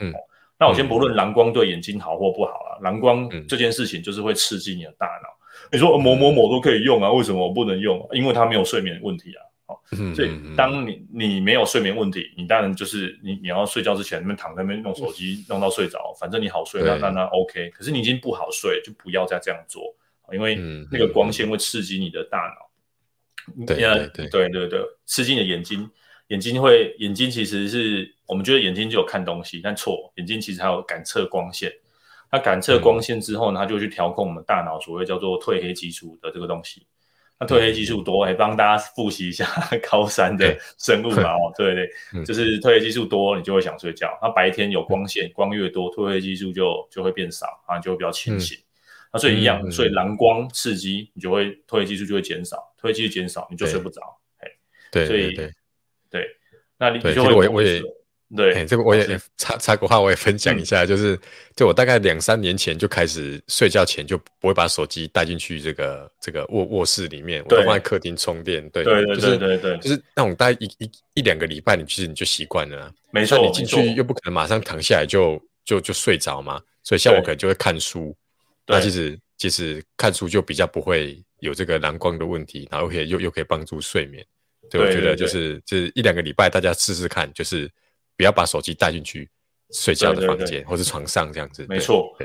[0.58, 5.28] 那我先不论蓝光对眼睛好或不好了，蓝光这件事情就是会刺激你的大脑。
[5.70, 8.08] 你说某某某都可以用啊，为什么我不能用？
[8.12, 9.44] 因为它没有睡眠问题啊。
[9.66, 9.82] 好，
[10.14, 17.68] 所以当你你没有睡眠问题，你当然就是你你要睡觉之前那边躺在那边用手机弄到睡着，反正你好睡，那那那 OK。
[17.70, 19.82] 可是你已经不好睡，就不要再这样做，
[20.32, 20.56] 因为
[20.90, 23.66] 那个光线会刺激你的大脑。
[23.66, 25.90] 对对对对对，刺激你的眼睛，
[26.28, 31.72] 眼睛会眼睛其实是我们觉得眼睛就有看东西，但错，眼睛其实还有感测光线。
[32.28, 36.86] 它感测光线之后呢，它就去调控我们大脑所谓叫做褪黑激素的这个东西。
[37.38, 39.46] 那褪黑激素多，哎，帮大家复习一下
[39.90, 44.18] 高三的生物嘛，哦，对对，就是褪黑激素多，你就会想睡觉。
[44.22, 48.58] 那白天有光线，光越多，褪黑激素就就会变少，啊，就会比较清醒。
[49.12, 54.00] 那所以一样，所以蓝光刺激，你就会褪黑激素就会减少，褪黑激素减少，你就睡不着。
[54.38, 54.48] 哎，
[54.90, 55.34] 对，所以
[56.10, 56.26] 对，
[56.78, 57.82] 那你就会我我也。
[58.34, 61.16] 对、欸，这个我也插插个话，我也分享一下，嗯、就是，
[61.54, 68.68] 就我大概两三年前就开始睡觉前就不会把手机带进去这个这个卧卧室里面，我都放在客厅充电。
[68.70, 72.92] 对，对对对对对，就是那种大概一一一两个礼拜，你其实你就习惯了。
[73.12, 78.12] 没错，你进去又不可能马上躺下来就就就睡着嘛，所以像我可能就会看书。
[78.64, 84.26] 对那其实其实看书就比较不会有这个蓝光的问题，然后可以又又可以帮助睡眠。
[84.68, 87.70] 对，我觉得就是就是一两个礼拜，大家试试看，就是。
[88.16, 89.28] 不要把手机带进去
[89.70, 91.66] 睡觉的房间或是床上这样子。
[91.68, 92.16] 没错，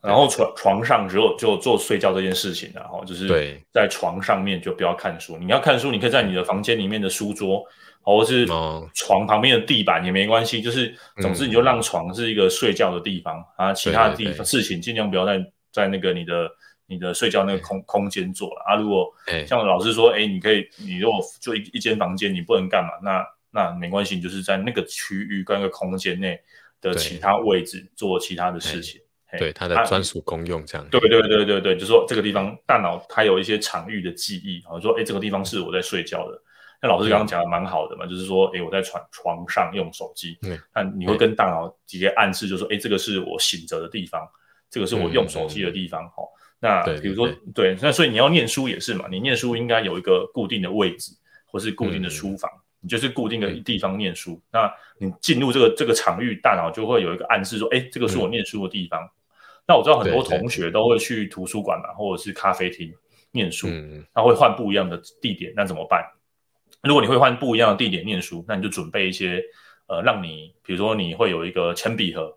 [0.00, 5.36] 然后床床上只有就做睡觉这件事情，然后就是在床上面就不要看书。
[5.36, 7.62] 你要看书，你可以在你的房间里面的书桌，
[8.00, 8.46] 或是
[8.94, 10.62] 床旁边的地板也没关系。
[10.62, 16.50] 就是总之你就让床是一个睡觉的地方啊，其他的地方事情尽量不要在在那个你的
[16.86, 18.76] 你的睡觉那个空空间做了啊。
[18.76, 19.12] 如果
[19.46, 22.90] 像老师说，哎，你可以，你如果就一一间房间，你不能干嘛？
[23.02, 26.36] 那那没关系，你就是在那个区域跟那个空间内
[26.80, 29.00] 的其他位置做其他的事情，
[29.38, 30.84] 对它的专属公用这样。
[30.90, 36.42] 对对对对对，就说这个地方大脑它有一些场域的记忆，啊，说哎这个地方是我在睡觉的。
[36.82, 40.36] 那老师刚刚讲的蛮好的嘛，就是说哎我在床床上用手机，
[40.74, 44.28] 那你会跟大脑直接暗示，就说哎这个是我醒着的地方，
[44.68, 46.06] 这个是我用手机的地方。
[46.10, 46.24] 哈，
[46.58, 51.12] 那比如说对，那所以你要念书也是嘛，你念书应该有一个固定的位置
[51.46, 52.50] 或是固定的书房。
[52.84, 59.02] 你就是固定的地方念书，嗯、那你进入这个这个场域，大脑就会有一个暗示说，哎，这个是我念书的地方。
[59.02, 59.10] 嗯、
[59.66, 62.92] 那我知道很多同学都会去图书馆嘛，或者是咖啡厅
[63.32, 66.04] 念书，嗯、他会换不一样的地点，那怎么办？
[66.82, 69.42] 如果你会换不一样的地点念书，那你就准备一些，
[69.86, 72.36] 呃，让你，比如说你会有一个铅笔盒，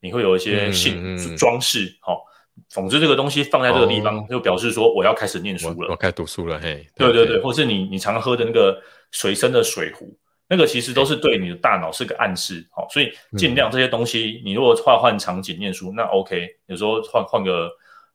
[0.00, 2.24] 你会有一些信装饰，好。
[2.68, 6.84] 总之，这个东西放在这个地方，就表示说我要开始念书了，我开始读书了，嘿。
[6.96, 10.16] 对对对，或是你你常喝的那个随身的水壶，
[10.48, 17.70] 那个其实都是对你的大脑是个暗示，好，所以尽量这些东西，你如果换换场景念书，那 OK，有时候换换个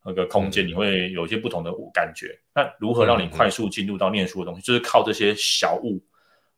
[0.06, 2.38] 那个空间，你会有一些不同的感觉。
[2.54, 6.02] 那如何让你快速进入到念书的东西，就是靠这些小物，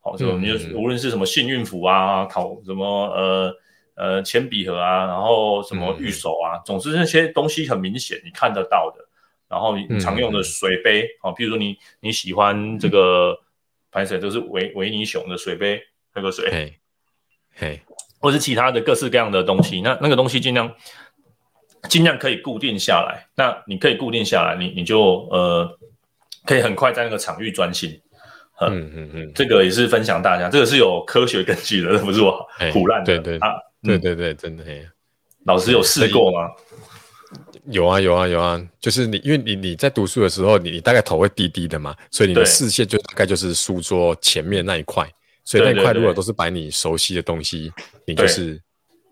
[0.01, 3.55] 好，就你无论是什么幸运符啊，考什么呃。
[3.97, 9.01] 呃，铅笔盒啊，然后什么玉手啊，嗯、总之那些东西很明显，你看得到的。
[9.47, 13.33] 然后你常用的水杯，啊、嗯，譬如说你你喜欢这个，
[13.95, 15.81] 反正都是维维尼熊的水杯，
[16.13, 16.73] 喝个水，嘿，
[17.55, 17.79] 嘿，
[18.19, 20.69] 或是其他的各式各样的东西，那那个东西尽量
[21.87, 23.25] 尽量可以固定下来。
[23.35, 25.79] 那你可以固定下来，你你就呃，
[26.43, 27.89] 可以很快在那个场域专心。
[28.59, 33.17] 嗯嗯嗯，嗯这个也是分享大家，这个是有科学根据的，不是我胡乱的。
[33.17, 33.53] 对对啊。
[33.81, 34.65] 对对对，真的，
[35.45, 36.51] 老师有试过吗？
[37.71, 45.07] 有啊有啊有啊，就是你，因为你你在读书的时候，你你大概头会低低的嘛，所以你的视线就大概就是书桌前面那一块，
[45.43, 47.71] 所以那一块如果都是摆你熟悉的东西，
[48.05, 48.59] 你就是，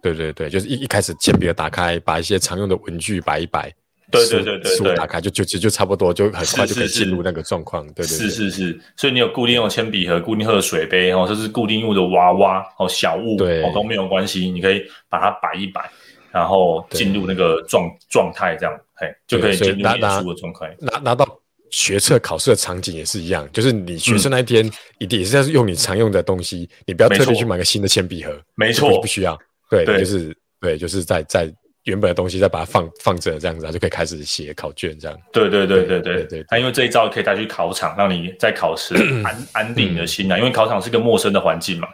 [0.01, 3.73] 对对对，就是一一开始铅笔打开，把一些常用的文具摆一摆。
[4.11, 7.83] 对对对对，书打开就就就就差不多，就很快就可以进入那个状况。
[7.93, 8.79] 对对，是是是。
[8.95, 15.89] 所以你有固定用铅笔盒、固定喝的水杯，哦，这是固定用的娃娃哦，小物，对，哦都没有关系，你可以把它摆一摆。
[16.33, 20.75] 然后进入那个状状态，这样，嘿，就可以进入念书的状态。
[20.79, 21.27] 拿拿到
[21.69, 24.67] 学测考试的场景也是一样，就是你学生那一天
[24.97, 29.37] 一定也是要用你常用的东西，嗯、你不要特地去买个新的铅笔盒，没错，不需要。
[29.69, 35.19] 对，对就是对，就是在在原本的东西再把它放放着，这样子，就可以开始写考卷，这样。
[35.31, 36.45] 对对对对对对。
[36.49, 41.87] 那因为这一招可以带去考场，让你在考试安安定你的心啊，因为考场是个陌生的环境嘛。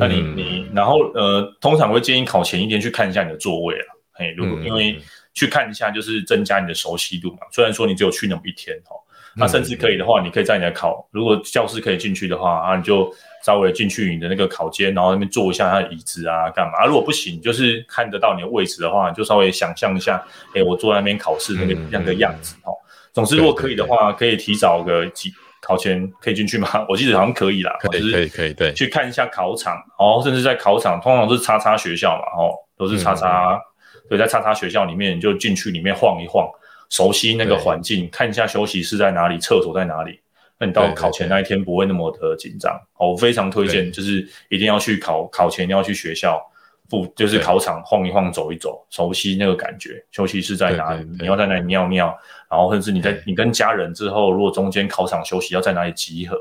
[0.00, 4.98] 那你你然后呃，通常会建议考前一天去看一下你的座位啊，嘿，如果因为
[5.34, 7.40] 去看一下就是增加你的熟悉度嘛。
[7.52, 8.96] 虽然说你只有去那么一天哦，
[9.36, 13.12] 那甚至可以的话，你可以在你的考，如果教室可以进去的话啊，你就
[13.44, 16.86] 稍微进去你的那个考间，然后那边坐一下他的椅子啊，干嘛？
[16.86, 22.72] 如果不行，就是看得到你的位置的话，你就稍微想象一下，哎，我坐在那边考试那个那个样子哦。
[23.12, 25.30] 总之，如果可以的话，可以提早个几。
[25.60, 26.68] 考前可以进去吗？
[26.88, 33.60] 我记得好像可以啦，可以可以可以，对，去看一下考场，哦，甚至在考场，通常都是叉叉学校嘛，哦，都是叉叉，
[34.08, 36.48] 对，在叉叉学校里面，你就进去里面晃一晃，
[36.88, 40.20] 熟悉那个环境，看一下休息室在哪里，厕所在哪里，
[40.58, 42.72] 那你到考前那一天不会那么的紧张。
[42.94, 46.40] 哦，我非常推荐，就是一定要去考考前要去学校。
[46.88, 50.04] 不，就是考场晃一晃，走一走，熟悉那个感觉。
[50.10, 51.06] 休息室在哪里？
[51.20, 52.18] 你要在哪里尿尿？
[52.50, 56.36] 然后，甚至你在你跟家人之后，如果中间考场休息要在哪里集合，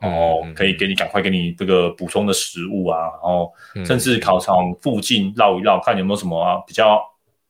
[0.00, 3.02] 然后可以给你赶快给你这个补充的食物啊。
[3.02, 3.52] 然后，
[3.86, 7.00] 甚至考场附近绕一绕，看有没有什么啊比较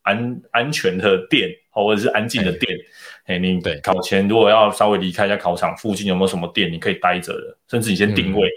[0.03, 2.77] 安安全的店，或者是安静的店。
[3.25, 7.57] 哎，你考前如果要稍微离开一下考场，附近有没有什么店你可以待着的？
[7.69, 8.49] 甚至你先定位，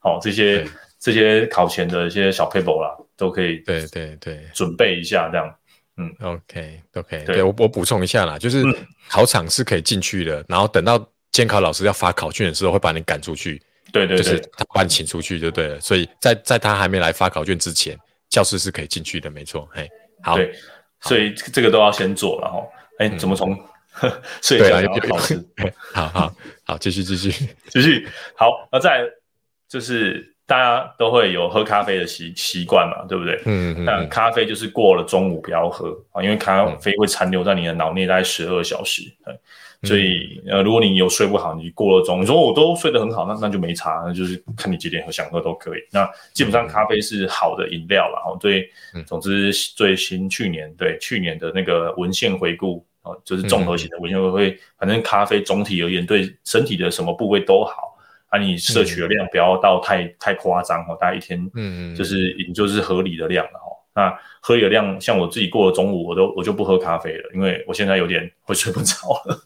[0.00, 0.64] 好这些。
[1.00, 5.54] 这些考前的一些小 paper 啦，都可以对对对准备一下这样，
[5.96, 8.64] 嗯，OK OK，对，对我我补充一下啦，就是
[9.08, 17.96] 考场是可以进去的，嗯、然后等到监考老师要发考卷的时候，会把你赶出去，对对对，就是他把你请出去就对了，所以在在他还没来发考卷之前，
[18.28, 19.88] 教室是可以进去的，没错，嘿，
[20.20, 20.52] 好，对，
[21.00, 22.66] 所以这个都要先做了哈，
[22.98, 23.56] 哎，怎么从
[24.42, 25.40] 睡觉然后考试？
[25.94, 27.30] 好好好，继续继续。
[27.70, 29.02] 继续，好，那再
[29.68, 30.33] 就是。
[30.46, 33.40] 大家都会有喝咖啡的习习惯嘛，对不对？
[33.46, 33.84] 嗯嗯。
[33.86, 39.02] 但咖啡就是过了中午不要喝啊，因为咖啡会残留在你的脑内大概十二小时。
[39.24, 45.80] 对，所以呃，如果你有睡不好，你过了中午，你说我都睡得很好，那那就没差，那就是看你几点喝，想喝都可以。
[45.90, 48.36] 那基本上咖啡是好的饮料了哦。
[48.38, 48.68] 对，
[49.06, 57.93] 总之最新去年对去年的那个文献回顾哦，就是综合型的文献回顾，反正咖啡总体而言对身体的什么部位都好。
[58.34, 63.70] 那、啊、你摄取的量不要到太、嗯、太夸张哦，大家一天，嗯嗯，就是也就是合理的量了哈。
[63.94, 69.40] 那喝的量，像我自己过了中午，我都我就不喝咖啡了，因为我现在有点会睡不着了。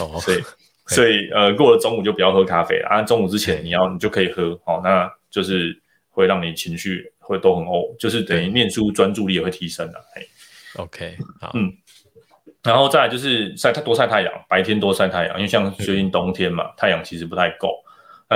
[0.00, 0.42] 哦，所以
[0.88, 3.00] 所以呃，过了中午就不要喝咖啡了啊。
[3.00, 5.74] 中午之前你要你就可以喝哦，那就是
[6.10, 9.98] 会让你情绪会都很 O，就是等于念书专注力也会提升的。
[10.14, 10.22] 哎
[10.76, 11.72] ，OK，好，嗯，
[12.62, 17.82] 然后再来就是晒太多晒太阳，白天多晒太阳，因为像最近冬天嘛，嗯、太阳其实不太够。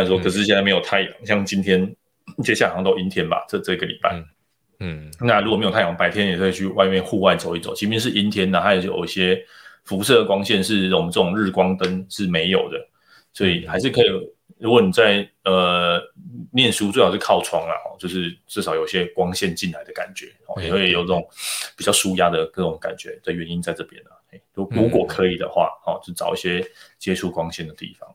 [0.03, 1.95] 他说：“可是现在没有太阳，嗯、像今天
[2.43, 3.45] 接下来好像都阴天吧？
[3.49, 4.25] 这这个礼拜，嗯，
[4.81, 7.75] 嗯那如果没有太阳，白天也可以去外面户外走一走。
[7.75, 9.43] 即便是阴天的，它也有一些
[9.85, 12.79] 辐射光线是我们这种日光灯是没有的，
[13.33, 14.07] 所以还是可以。
[14.59, 16.03] 如果你在呃
[16.53, 21.25] 念书，最好是靠窗啊，就是至少有些光线进来的感觉，哦，也会有这种
[21.77, 24.11] 比较舒压的各种感觉的原因在这边呢。
[24.53, 26.61] 如如果可以的话，哦，就找一些
[26.99, 28.09] 接触光线的地方。”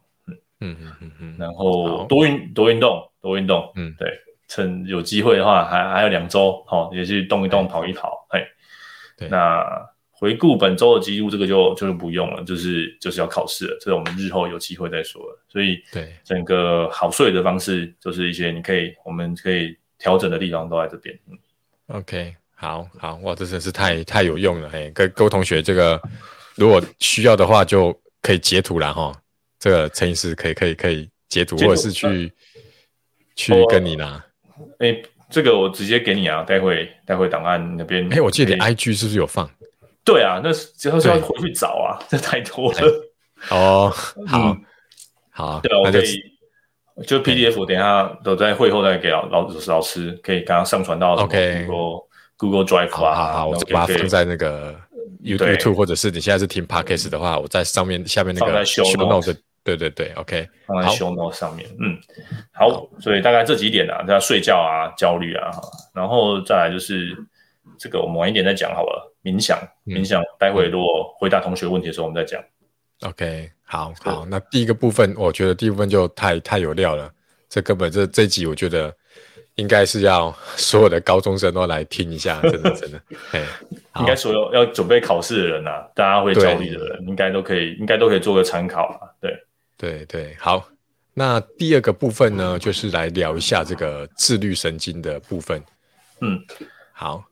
[0.64, 4.10] 嗯嗯嗯嗯，然后多运多运动多运动，嗯，对，
[4.48, 8.42] 趁有机会的话，还还有两周，好，也去动一动，跑一跑，嘿，
[9.18, 9.28] 对。
[9.28, 9.64] 那
[10.12, 15.38] 回顾本周的记录，这个就就是不用了，就是就是要考试了，这个我们日后有机会再说了。
[15.50, 21.14] 所以，对，整个好睡的方式，就是一些你可以我们可以调整的地方都在这边。
[21.30, 21.38] 嗯
[21.98, 26.02] ，OK，好好，哇，这真是太太有用了，嘿，各各位同学，这个
[26.56, 29.12] 如果需要的话，就可以截图了哈。
[29.64, 32.30] 这个陈医师可以可以可以截图，或者是去、呃、
[33.34, 34.22] 去跟你拿。
[34.80, 38.12] 哎，这个我直接给你啊，待会待会档案那边。
[38.14, 39.50] 哎，我记得你 IG 是不是有放？
[40.04, 42.80] 对啊，那之后是要回去找啊，这太多了。
[43.52, 43.90] 哦，
[44.28, 44.66] 好，嗯、
[45.30, 46.22] 好，对啊，我可以
[47.08, 54.78] 就 PDF，等一下都在会后再给老老老师，可以刚刚上传到 OK Google Google Drive 啊，好，好，我就把它放在那个
[55.24, 61.98] YouTube，或者是你现在是听 Podcast 的话，我在上面下面那个 Show Note 对对对，OK，放在 show note 上面，嗯，
[62.54, 65.52] 好，所以大概这几点啊，要睡觉啊，焦虑啊，
[65.94, 67.16] 然后再来就是
[67.78, 69.10] 这个，我们晚一点再讲好了。
[69.24, 72.44] 冥想，冥想，待会如果回答同学问题的时候，我们再讲。
[73.04, 77.10] OK，好好，那第一个部分，我觉得第一部分就太太有料了，
[77.48, 78.94] 这根本这这集我觉得
[79.56, 83.02] 应该是要所有的高中生都来听一下， 真的真的，
[84.00, 89.08] 应该所有要准备考试的人啊，大家会焦虑的人，应该都可以，应该都可以做个参考啊。
[89.22, 89.32] 对
[89.78, 90.68] 对对，好。
[91.16, 95.62] 那第二个部分呢，就是来聊一下这个自律神经的部分。
[96.22, 96.40] 嗯，
[96.92, 97.24] 好。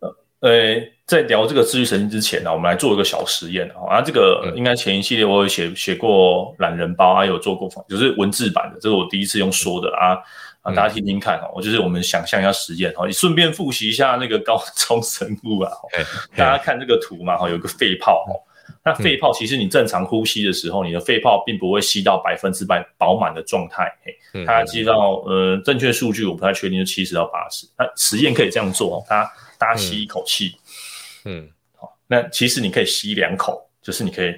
[0.41, 0.75] 呃，
[1.05, 3.97] 在聊这个自律神经之前呢、啊，我们来做一个小实验啊。
[3.97, 10.17] 啊这个应该前一系列我有写写过懒人包啊，有做过，就是文字版的，这是我第一次用说的啊。
[10.61, 15.71] 啊，大家听听看哦，我就是我们想象一下实验哈，你顺便复习一下那个高中生物啊。
[16.35, 18.33] 大家看这个图嘛哈，有个肺泡哈，
[18.83, 23.91] 那肺泡其实你正常呼吸的时候，你的肺泡并不会吸到百分之百饱满的状态。
[24.03, 27.67] 嘿，大家记到呃正确数据我不太确定，就七十到八十。
[27.77, 30.55] 那实验可以这样做哦，大家大家吸一口气，
[31.25, 34.33] 嗯，好，那其实你可以吸两口，就是你可以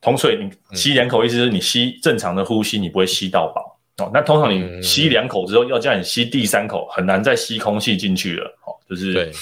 [0.00, 3.80] 同水，你吸两口意思是你吸正常的呼吸，你不会吸到饱。
[3.98, 8.46] 哦，那通常你吸两口之后，要叫你吸第三口，很难再吸空气进去了。
[8.64, 9.32] 哦，就是对，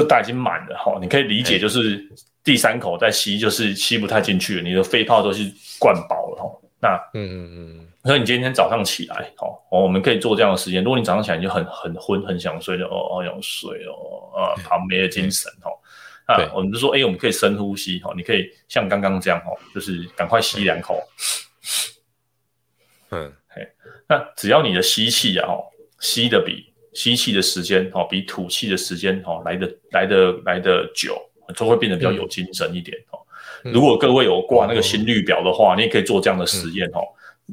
[0.00, 0.76] 就大已经满了。
[0.76, 2.04] 哈，你可以理解，就是
[2.42, 6.42] 第三口再吸，就是吸不太进去了，你的肺泡都是灌饱了。
[6.42, 10.82] 哈，那嗯嗯嗯，所以你今天早上起来，哦，我们可以做这样的实验。
[10.82, 15.48] 如果你早上起来就很很昏，很想睡，就哦哦想睡哦，啊，旁边的精神。
[15.62, 15.70] 哈，
[16.26, 18.00] 那我们就说，哎，我们可以深呼吸。
[18.00, 21.00] 哈，你可以像刚刚这样，哈，就是赶快吸两口。
[23.12, 23.62] 嗯，嘿，
[24.08, 25.46] 那只要你的吸气啊，
[26.00, 31.16] 吸的比吸气的时间哦，比吐气的时间哦来的来的来的久，
[31.54, 33.18] 就会变得比较有精神一点哦。
[33.64, 37.00] 嗯、如果各位有挂那个心率表的话，嗯、你也可以做这样的实验哦。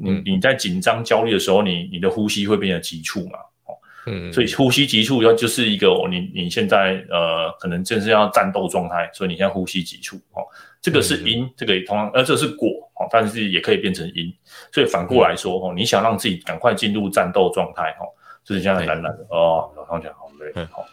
[0.02, 3.38] 嗯、你你在紧张焦虑的时候，你你的呼吸会变得急促嘛？
[3.66, 3.74] 哦，
[4.06, 10.42] 嗯，所以呼吸急促要就是一个你你现在呃可能正是要战斗状态，所以你现在呼吸急促哦。
[10.80, 14.34] 这个是因，这个也同样，呃，这是果，哦，但是也可以变成因，
[14.72, 18.10] 所以反过来说，哦，你想让自己赶快进入战斗状态，哦，
[18.44, 20.84] 就是这样懒懒的，哦，早上讲好累，哦，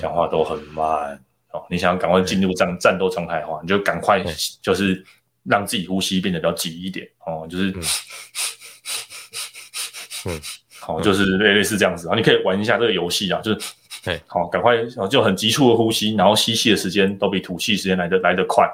[0.00, 1.18] 讲话都很慢，
[1.50, 4.24] 哦，你想要赶快进入战战斗状态的话，你就赶快
[4.62, 5.04] 就是
[5.44, 7.74] 让自己呼吸变得比较急一点，哦，就是，
[10.26, 10.40] 嗯，
[10.80, 18.70] 好， 就是类类似这样子，然后你可以玩一下这个游戏啊，就是，好，赶快，就很急促的呼吸，然后吸气的时间都比吐气时间来得来得快。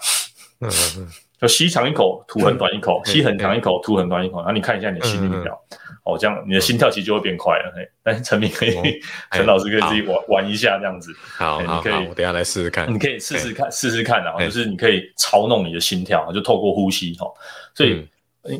[0.61, 1.09] 嗯嗯，
[1.41, 4.39] 就吸长一口，吐很短一口，吸很长一口，吐很短一口。
[4.39, 5.59] 然后你看一下你的心率表，
[6.05, 7.73] 哦，这样你的心跳其实就会变快了。
[7.75, 8.75] 嘿，但是陈明可以，
[9.33, 11.11] 陈老师可以自己玩玩一下这样子。
[11.39, 12.93] 好，你可以，我等下来试试看。
[12.93, 17.27] 你可以试试看，试试看啊，就是你可以操弄你的心跳，就透过呼吸哈。
[17.75, 18.07] 所以，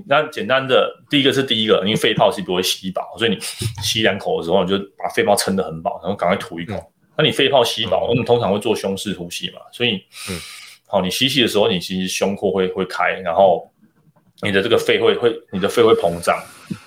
[0.07, 3.39] 那简单的第一个是第一个，因为肺泡是不会吸饱，所以你
[3.83, 6.93] 吸两口的时候，你就把肺泡撑得很饱，然后赶快吐一口。
[7.19, 10.41] 那你肺泡吸饱，我们通常会做胸式呼吸嘛，所以，嗯。
[10.91, 13.71] 好，你吸气的时候，你其实胸廓会会开，然后
[14.43, 16.37] 你的这个肺会会，你的肺会膨胀。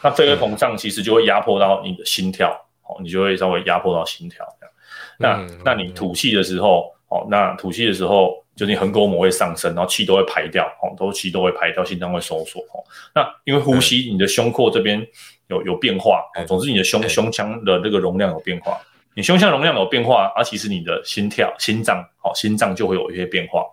[0.01, 2.51] 那肺会膨胀，其实就会压迫到你的心跳，
[2.83, 4.73] 哦，你就会稍微压迫到心跳这样。
[5.17, 12.83] 那那你吐气的时候，哦，那吐气的时候，就你横膈膜会上升，然后气都会排掉，哦，都气都会排掉，心脏会收缩，哦。
[13.15, 15.05] 那因为呼吸，你的胸廓这边
[15.47, 18.79] 有有变化，哦，总之你的胸胸腔的这个容量有变化，
[19.15, 23.65] 你胸腔容量有变化，而其实你的心跳、心脏，哦，心脏就会有一些变化。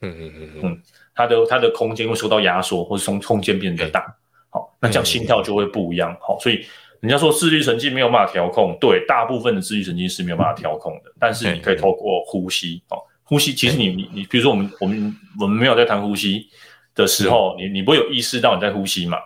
[0.00, 0.82] 嗯嗯嗯嗯，
[1.14, 4.04] 它的它的空间会受到压缩，或者从空间变得大，
[4.50, 6.64] 好，那这样心跳就会不一样，好，所以
[7.00, 16.48] 人家说自律神经没有办法调控，对，大部分的自律神经是没有办法调控的，但是你可以透过呼吸，哦，呼吸，其实你你你，比如说我们我们我们没有在谈呼吸
[16.94, 19.18] 的时候，你你不会有意识到你在呼吸嘛？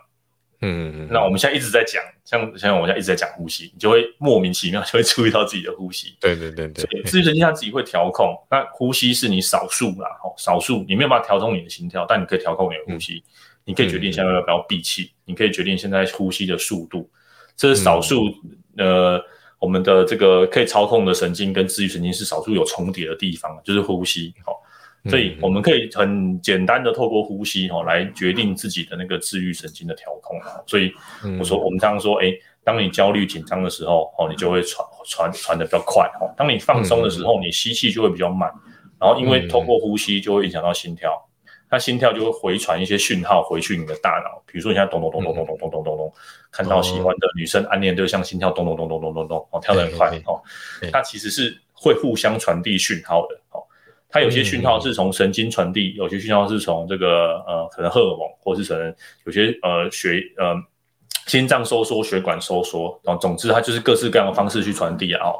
[0.63, 6.15] 嗯嗯嗯，那我们现在一直在讲，像像我们现在一直在讲呼吸，你就会莫名其妙就会注意到自己的呼吸。
[6.21, 8.37] 对对对对，自律神经它自己会调控。
[8.51, 13.23] 那呼吸是你少数啦，哦，少数你没有办法调控你的心跳，但你可以调控你的呼吸。
[13.25, 13.31] 嗯、
[13.65, 17.11] 你可以决定现在要不要闭气，嗯、你可以决定现在呼吸的速度。
[17.57, 18.29] 这是少数，
[18.77, 19.25] 嗯、呃，
[19.59, 24.35] 我们的这个可以操控的神经跟自律神经是少数有重叠的地方，就是呼吸。
[24.45, 24.60] 好。
[25.09, 30.61] 所以我们可以很简单的透过呼吸哈来决定自己的那个治愈神经的调控啊。
[30.67, 30.93] 所以
[31.39, 32.31] 我说我们常常说，哎，
[32.63, 36.05] 当你焦虑紧张的时候，哦，你就会喘喘喘的比较快。
[36.21, 38.53] 哦，当你放松的时候，你吸气就会比较慢。
[38.99, 41.11] 然后因为透过呼吸就会影响到心跳，
[41.71, 44.43] 那心跳就会回传一些讯号回去你的大脑。
[44.45, 46.13] 比如说你现在咚咚咚咚咚咚咚咚咚咚，
[46.53, 50.11] 看到喜欢的女生暗恋对象，心跳咚咚咚咚咚咚咚，哦，跳得很快。
[50.27, 50.43] 哦，
[50.93, 53.35] 它其实是会互相传递讯号的。
[53.53, 53.65] 哦。
[54.11, 58.95] 它有些讯号是从神经传递，有些讯号是从这个呃，可能荷尔蒙，或是可能
[59.25, 60.55] 有些呃血呃
[61.27, 65.31] 心脏收缩、血管收缩，然后总之它就是各式各样的方式去传递啊。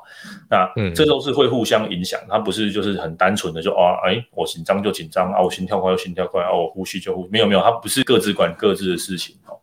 [0.49, 9.59] 那嗯，这都是会互相影响，它不是就是很单纯的就啊，哎，我紧张就紧张啊，我心跳快就心跳快啊，我呼吸就呼吸，没有没有，它不是各自管各自的事情哦。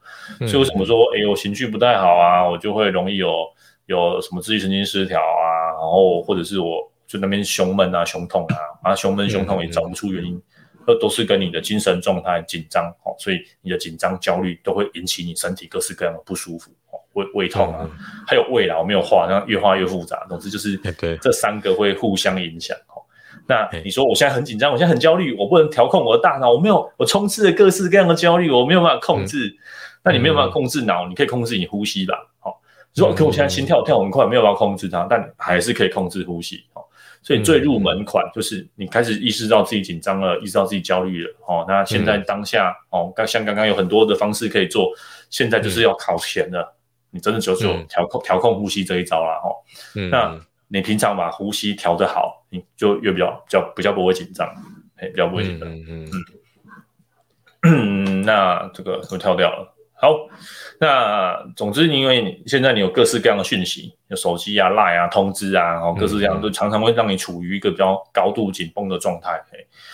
[0.45, 3.47] 所以为什么说，哎，我情绪不太好啊，我就会容易有
[3.85, 10.41] 有什么自律神经失调啊，然后或者是我就那边胸闷啊、胸痛啊，啊，胸闷胸痛也找不出原因，
[10.85, 17.89] 那都是跟你的精神状态紧张哦，所以你的紧张、焦虑都会引起你身体各式各样的不舒服哦，胃胃痛啊，
[18.27, 20.77] 还有胃啦，我没有画，然后越画越复杂，总之就是
[21.21, 23.01] 这三个会互相影响哦。
[23.49, 29.47] 那你说我现在很紧张，我现在很焦虑，我不能调控我的大脑，我没有，我充斥着各式各样的焦虑，我没有办法控制。
[29.47, 29.57] 嗯、
[30.03, 32.13] 那你没有办法控制脑，嗯、你可以控制你呼吸吧。
[32.39, 32.59] 好，
[32.93, 36.65] 如果可我现在心跳跳很快，没有办法控制它，但还是可以控制呼吸。
[36.73, 36.86] 好，
[37.27, 41.35] 所以最入门款就是你开始意识到自己紧张了，意识到自己焦虑了。
[41.45, 44.89] 哦，那现在当下哦，刚像刚刚有很多的方式可以做，
[45.29, 46.73] 现在就是要考前了，
[47.11, 49.41] 你真的只有调控调控呼吸这一招了。
[49.43, 49.49] 哈，
[50.09, 50.39] 那。
[50.69, 54.45] 你平常把呼吸调得好，你就越比较比较比较不会紧张，
[54.97, 55.69] 哎，比较不会紧张。
[55.69, 56.09] 嗯嗯
[57.63, 58.21] 嗯，嗯。
[58.27, 59.76] 那这个我跳掉了。
[59.99, 60.15] 好，
[60.79, 69.41] 那总之，因为你现在你有各式各样的讯息，有手机啊、Line 啊、通知啊，然后各式各样都常常会让你处于一个比较高度紧绷的状态，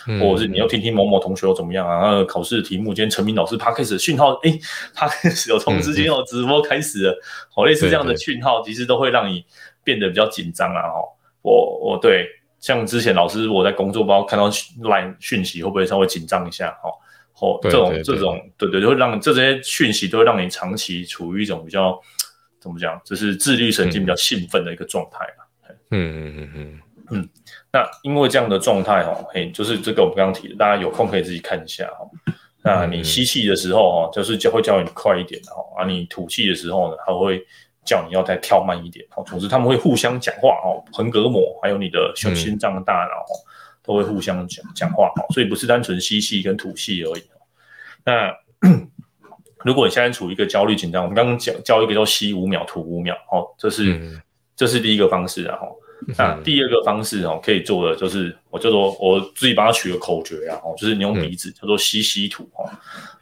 [0.06, 2.00] 嗯、或者是你要听听某某同学又怎么样啊？
[2.02, 4.52] 然后考试题目，今天陈明老师他开始讯号，哎，
[4.94, 7.18] 他开始有通知，今天有直播开始了，
[7.54, 9.44] 好、嗯，类似这样的讯号，其实都会让你。
[9.84, 10.80] 变得比较紧张啊！
[10.88, 11.04] 哦，
[11.42, 12.26] 我我对
[12.58, 16.70] 像之前老师我在工作包看到 LINE 讯息会不会稍微紧张一下？
[16.82, 16.88] 哦，
[17.40, 22.00] 哦，这种这种对对，就会让这些讯息都会让你长期处于一种比较
[22.60, 25.74] 怎么讲，就是自律神经比较兴奋的一个状态嘛。
[25.90, 26.80] 嗯嗯嗯嗯
[27.10, 27.28] 嗯。
[27.72, 32.10] 那因为这样的状态哦，嘿，就是这个我们刚刚提的，大家有空可以自己看一下哦。
[32.62, 37.44] 那你吸气的时候哦，就是就会叫你快一点哦，啊，你吐气的时候呢，它会。
[37.86, 43.26] 叫你要再跳慢一点，哦，总之他们会互相讲话哦，横膈膜还有你的胸心脏大脑
[43.84, 47.22] 都会互相讲讲话，所以不是单纯吸气跟吐气而已。
[48.04, 48.34] 那
[49.64, 54.20] 如果你现在处于一个焦虑紧张，我们刚刚讲教一个叫吸五秒吐五秒，哦，这是
[54.56, 55.58] 这是第一个方式啊，
[56.18, 62.68] 那第二个方式哦，可以做的就是我叫做我自己帮他取个口诀啊，哦，就是你用鼻子叫做吸吸吐哦，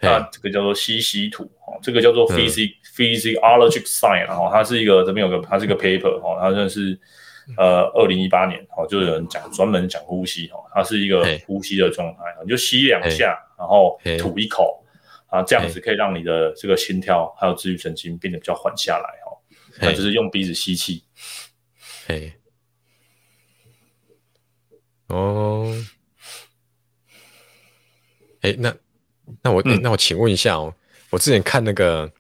[0.01, 2.75] 那这个叫做吸吸吐哦，这个叫做 physic。
[2.93, 6.95] Physiologic sign，然后它是一个这边有个，它是一个 paper 哈，它算是
[7.57, 14.85] 呃二零一八年哦，就有人讲专门讲呼吸哦，它是一个呼吸的状态，你就吸两下，然后吐一口
[15.29, 19.37] 啊，这样子可以让你的这个心跳还有自律神经变得比较缓下来哦，
[19.81, 21.05] 那就是用鼻子吸气。
[22.07, 22.33] 嘿，
[25.09, 25.75] 哦，
[28.41, 28.75] 哎，那
[29.43, 30.75] 那我那我请问一下哦，
[31.11, 32.11] 我之前看那个。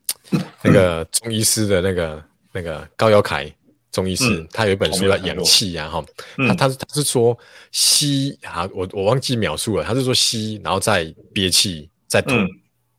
[0.62, 3.52] 那个中医师的那个那个高瑶凯
[3.92, 6.04] 中医师，嗯、他有一本书叫《养气》啊，哈，
[6.48, 7.38] 他他是他是说
[7.70, 12.48] 吸啊，我我忘记描述了，他是说吸，然后再憋气，再吐，嗯、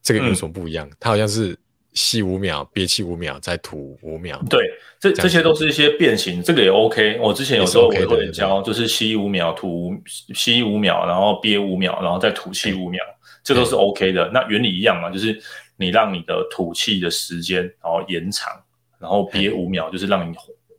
[0.02, 0.90] 这个有什么不一样？
[1.00, 1.58] 他好像是
[1.94, 4.42] 吸五秒，憋气五秒，再吐五秒。
[4.50, 4.62] 对，
[5.00, 7.20] 这这些都是一些变形，这个也 OK。
[7.20, 9.92] 我之前有时候我也会教，就是吸五秒，吐
[10.34, 13.04] 吸五秒，然后憋五秒，然后再吐气五秒，
[13.44, 14.30] 这都是 OK 的。
[14.34, 15.42] 那原理一样嘛，就是。
[15.76, 18.54] 你让你的吐气的时间然后延长，
[19.00, 20.34] 然后憋五秒，就是让你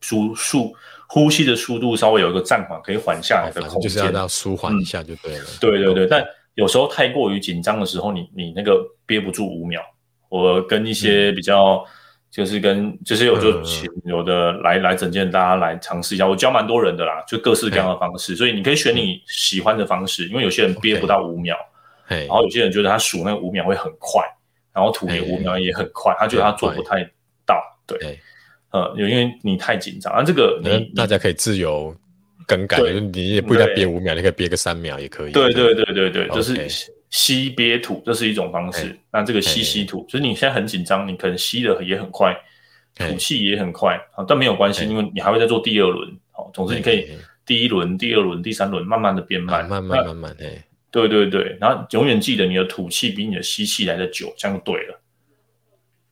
[0.04, 0.74] 输速
[1.08, 5.44] 呼吸的速度稍微有一个暂缓，可以缓下来的空间，就是要让舒缓一下就对了。
[5.44, 6.22] 嗯、对对对，但
[6.54, 9.80] 有时候太过于紧张的时候，你你那个憋不住五秒。
[10.28, 11.82] 我跟一些比较
[12.30, 16.26] 就是跟就是有就请有的来来整件，大家来尝试一下。
[16.26, 21.56] 我教蛮多人的啦，就各式各样的方式，所以你可以选你喜欢的方式，因为有些人憋不到五秒，
[22.06, 24.22] 然后有些人觉得他数那个五秒会很快。
[24.74, 27.08] 然后吐也五秒也很快，欸、他觉得他做不太
[27.46, 28.18] 到，对
[28.74, 31.94] 呃，因为你太紧张啊，这个你大家可以自由
[32.44, 35.30] 更改，对你也不一定要憋五秒，你可以憋个三秒也可以。
[35.32, 36.68] 对对对对对，就是
[37.08, 38.86] 吸憋吐，这是一种方式。
[38.86, 42.36] 欸、那这个吸吸吐，就是你现在很紧张，你可能吸的也很快，
[42.96, 46.12] 欸、吐气也很快啊，但没有关系，欸、因为你还会再做第二轮。
[46.32, 47.08] 好，总之你可以
[47.46, 50.44] 第一轮、第二轮、第三轮慢慢的变慢，慢慢慢慢的。
[50.90, 55.00] 对对对，然后永远记得你的吐气比你的吸气来的久，这样就对了。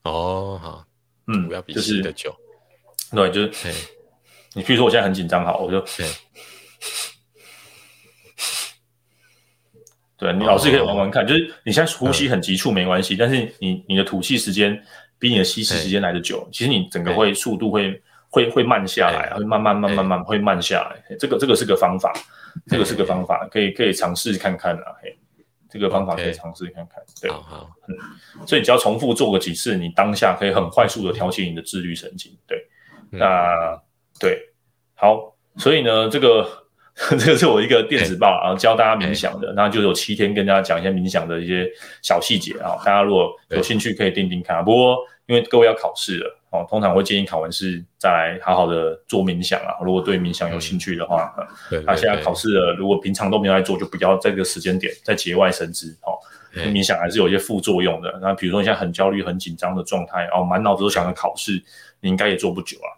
[0.04, 0.84] 哦，好，
[1.26, 2.32] 嗯，不要比吸的久。
[3.14, 3.68] 对，就是，
[4.54, 5.80] 你比如说我现在很紧张，好，我就，
[10.16, 14.82] 对，你老师可以玩玩看，就是你现在呼吸很急促没关系，但是你你的吐气时间
[15.18, 21.16] 比你的吸气时间来的久，其实你整个会速度会会会慢下来，会慢慢慢慢慢会慢下来。
[21.16, 22.12] 这个这个是个方法。
[22.66, 25.18] 这个是个方法，可以可以尝试看看啊，嘿，
[25.70, 27.96] 这个方法可以尝试看看，对，好好，嗯，
[28.46, 32.62] 所以你只要重复做个几次，你当下可以很快速的调节你的自律神经，对，
[33.12, 33.80] 那
[34.18, 34.38] 对，
[34.94, 36.46] 好，所以呢，这个
[37.18, 41.70] 这个是我一个电子报，然后教大家冥想的，那就有七天跟大家讲一些冥想的一些
[42.02, 42.76] 小细节啊。
[42.84, 44.64] 大家如果有兴趣可以听听看。
[44.64, 44.96] 不过
[45.26, 49.76] 因为各位要考试了哦，通常会建议考完试再来好好的做冥想啊。
[49.82, 51.32] 如果对冥想有兴趣的话，
[51.86, 56.18] 那现在考试了，如果平常都没有在做，就不要在这个时间点再节外生枝哦。
[56.54, 58.18] 冥想还是有一些副作用的。
[58.20, 61.52] 那比如说你现在很焦虑、很紧张的状态哦，满脑子都想着考试，
[62.00, 62.90] 你应该也做不久啊。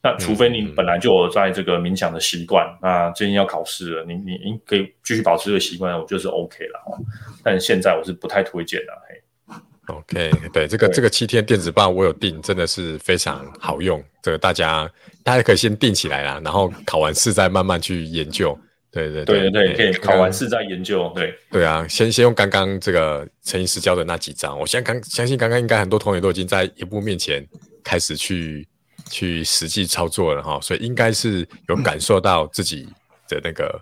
[0.00, 6.98] 那除非你本来就有在这个冥想的习惯，嗯、那最近要考试了，你你应可以继续保持这个习惯，我觉得是 OK 了。
[7.42, 8.92] 但现在我是不太推荐的。
[9.08, 9.56] 嘿
[9.88, 14.00] ，OK，对这个这个七天电子报我有订，真的是非常好用。
[14.22, 14.88] 这个大家
[15.24, 18.56] 大家可以先订起来啦，然后考完试再慢慢去研究。
[18.92, 21.12] 对对对对对，可以考完试再研究。
[21.16, 27.44] 对对啊，先先用刚刚这个陈医师教的那几招，我现在刚相信刚刚应该很多同学都已经在萤幕面前
[27.82, 28.64] 开始去。
[29.10, 32.88] 去实际操作了哈，所以应该是有感受到自己
[33.28, 33.80] 的那个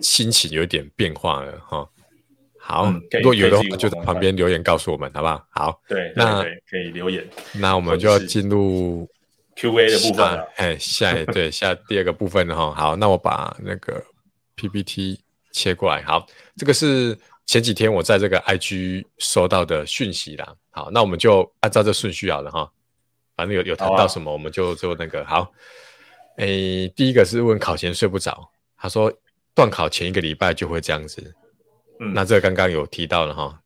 [0.00, 1.88] 心情有点变化了哈。
[2.60, 5.46] 好，嗯、如果有的话就在旁边留言告诉我们，好不好？
[5.50, 7.26] 好，对，那可以留言。
[7.54, 9.08] 那我们就要进入
[9.56, 10.46] Q&A 的部分了。
[10.56, 12.74] 哎，下一对 下第二个部分哈。
[12.74, 14.04] 好，那我把那个
[14.56, 15.18] PPT
[15.52, 16.02] 切过来。
[16.02, 20.54] 好，这个是前几天我在这个 IG 收到的讯息啦。
[20.70, 22.70] 好，那我们就按照这顺序好了哈。
[23.38, 25.52] 反正有有谈到什么，我们就做那个好。
[26.38, 29.12] 诶、欸，第一个是问考前睡不着，他说
[29.54, 31.32] 断考前一个礼拜就会这样子。
[32.00, 33.60] 嗯，那这个刚刚有提到了哈。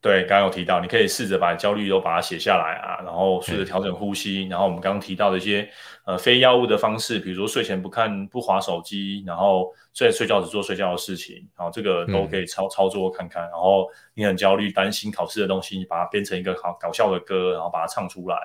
[0.00, 5.68] 对，刚刚有提到，你可以试着把焦虑都把它写下来啊，然后试着调整呼吸，嗯、然后我们刚刚提到的一些
[6.04, 13.42] 呃非药物的方式，比如说睡前不看不划手机，然后睡睡觉只做睡觉的事情，然后这个都可以操、嗯、操作看看。
[13.44, 18.36] 然后你很焦虑担心考试的东西，你把它编成一个好搞笑的歌，然后把它唱出来。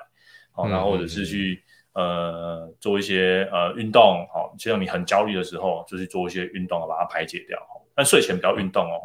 [0.52, 1.62] 好，然后或者是去
[1.94, 7.58] 呃做一些呃运动，好，就像你很焦虑的时候，就去做一些运动，把它排解掉。
[7.94, 9.00] 但睡前不要运动哦。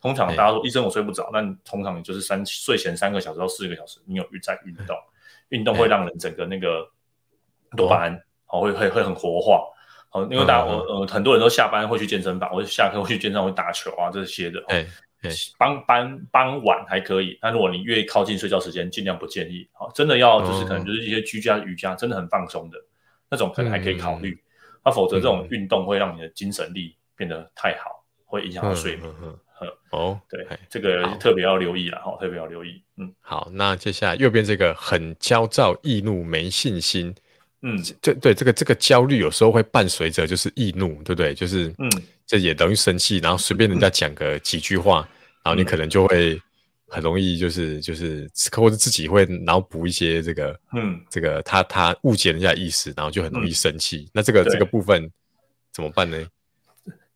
[0.00, 4.96] 通常大家说医生我睡不着，但通常你就是三睡前三个小时到四个小时，你有在运动，
[5.48, 6.88] 运动会让人整个那个
[7.76, 9.64] 多巴胺好会会会很活化。
[10.10, 14.62] 好，因为大家呃很多人都下班会去健身房，或者下课会去健身房会打球啊这些的。
[15.58, 19.68] 傍傍傍晚还可以，但如果你越靠近睡觉时间，尽量不建议。
[19.72, 22.78] 好，真的要就是可能就是一些居家瑜伽，真的很放松的
[23.28, 24.40] 那种，可能还可以考虑。
[24.84, 29.10] 那否则这种运动会让你的精神力变得太好，会影响到睡眠。
[29.90, 32.80] 哦，对，这个特别要留意了哈，特别要留意。
[32.96, 37.12] 嗯，好，那接下来右边这个很焦躁、易怒、没信心。
[37.62, 41.34] 嗯，这对这个这个焦虑有时候会伴随着就是易怒，对不对？
[41.34, 41.90] 就是嗯。
[42.28, 45.08] 这也等于生气，然后随便人家讲个几句话，嗯、
[45.44, 46.38] 然后你可能就会
[46.86, 54.00] 很容易就是就是，或者自己会脑补一些这个，嗯，这个他他误解人家意思，然后就很容易生气。
[54.08, 55.10] 嗯、那这个对这个部分
[55.72, 56.18] 怎么办呢？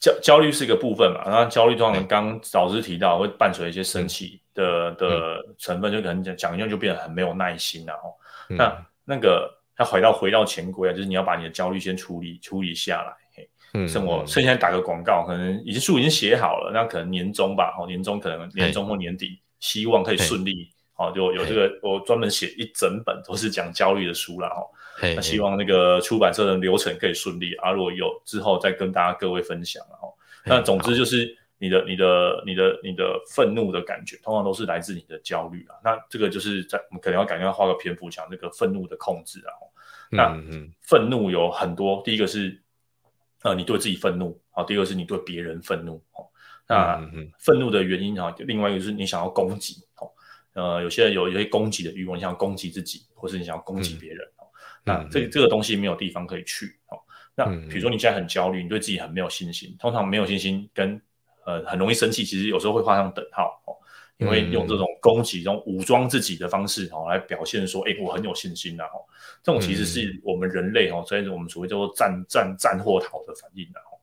[0.00, 8.16] 焦焦虑是一个部分嘛，然后焦虑通常刚老师提到会伴随一些生气的、嗯、的成分，就可能讲讲一讲就变得很没有耐心然后、
[8.48, 9.48] 嗯、那那个
[9.78, 13.12] 要回到回到前规啊，就是你要把你的焦虑先处理处理下来。
[13.74, 24.68] 嗯，剩我剩下打个广告，可能已经书已经写好了，那可能年终吧，哦，年终可能年终或年底，希望可以顺利，哦，就有这个我专门写一整本都是讲焦虑的书了，哦，
[25.00, 30.12] 那希望那个出版社的流程可以顺利，啊，如果有之后再跟大家各位分享，哦，
[30.44, 39.52] 那总之就是你的你的你的你的愤怒的感觉，通常都是来自你的焦虑啊，那这个就是在我们可能要赶快花个篇幅讲这个愤怒的控制啊，
[40.10, 40.38] 那
[40.82, 42.61] 愤怒有很多，第一个是。
[43.42, 46.26] 呃，你对自己愤怒，好，第二个是你对别人愤怒，哦，
[46.68, 47.00] 那
[47.38, 50.10] 愤怒的原因哈，另外一个是你想要攻击，哦，
[50.54, 54.46] 呃，有些人有一些攻击的欲望，你想要攻击自己，或是你想要攻击别人，哦，
[54.84, 56.96] 那这这个东西没有地方可以去，哦，
[57.34, 61.00] 那比如说你现在很焦虑，你对自己很没有信心，通常没有信心跟
[61.44, 63.74] 呃很容易生气，其实有时候会画上等号，哦，
[64.22, 69.04] 因为用这种攻击、这种武装自己的方式，哦，来表现说，哎，我很有信心呐，哦。
[69.42, 73.98] 这种其实是我们人类哦，所以我们所谓叫做战战战或逃的反应的哦。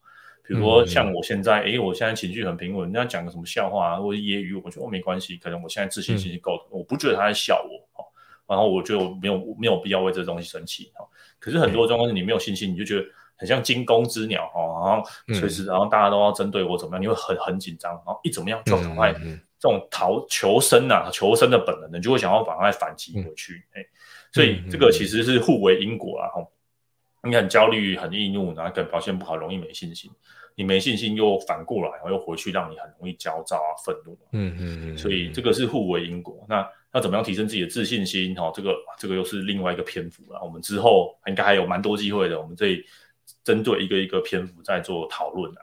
[0.45, 8.05] 比如说像我现在，哎，我现在情绪很平稳，人家讲个什么笑话啊，或者揶揄，我觉得哦没关系，可能我现在自信心够，我不觉得他在笑我哦。
[8.47, 11.05] 然后我觉得我没有没有必要为这东西生气哦。
[11.39, 13.05] 可是很多状况是你没有信心，你就觉得
[13.37, 19.13] 很像惊弓之鸟哦，然后随时然后大家都要针对我怎么样，你会很很紧张，然后一怎么样就赶快
[19.59, 23.85] 这种逃求生啊，求生的本能，你就会想要赶快反击回去，诶。
[24.31, 26.29] 所以这个其实是互为因果啊！
[26.29, 26.51] 吼，
[27.23, 30.09] 你很焦虑、很易怒，然后可能表现不好，容易没信心。
[30.55, 34.17] 你没信心又反过来，然后又回去让你很容易焦躁啊、愤怒。
[34.33, 34.97] 嗯嗯嗯。
[34.97, 36.45] 所以这个是互为因果。
[36.47, 38.35] 那那怎么样提升自己的自信心？
[38.35, 40.39] 哈，这个这个又是另外一个篇幅了。
[40.43, 42.39] 我们之后应该还有蛮多机会的。
[42.39, 42.85] 我们这里
[43.43, 45.61] 针对一个一个篇幅在做讨论啊。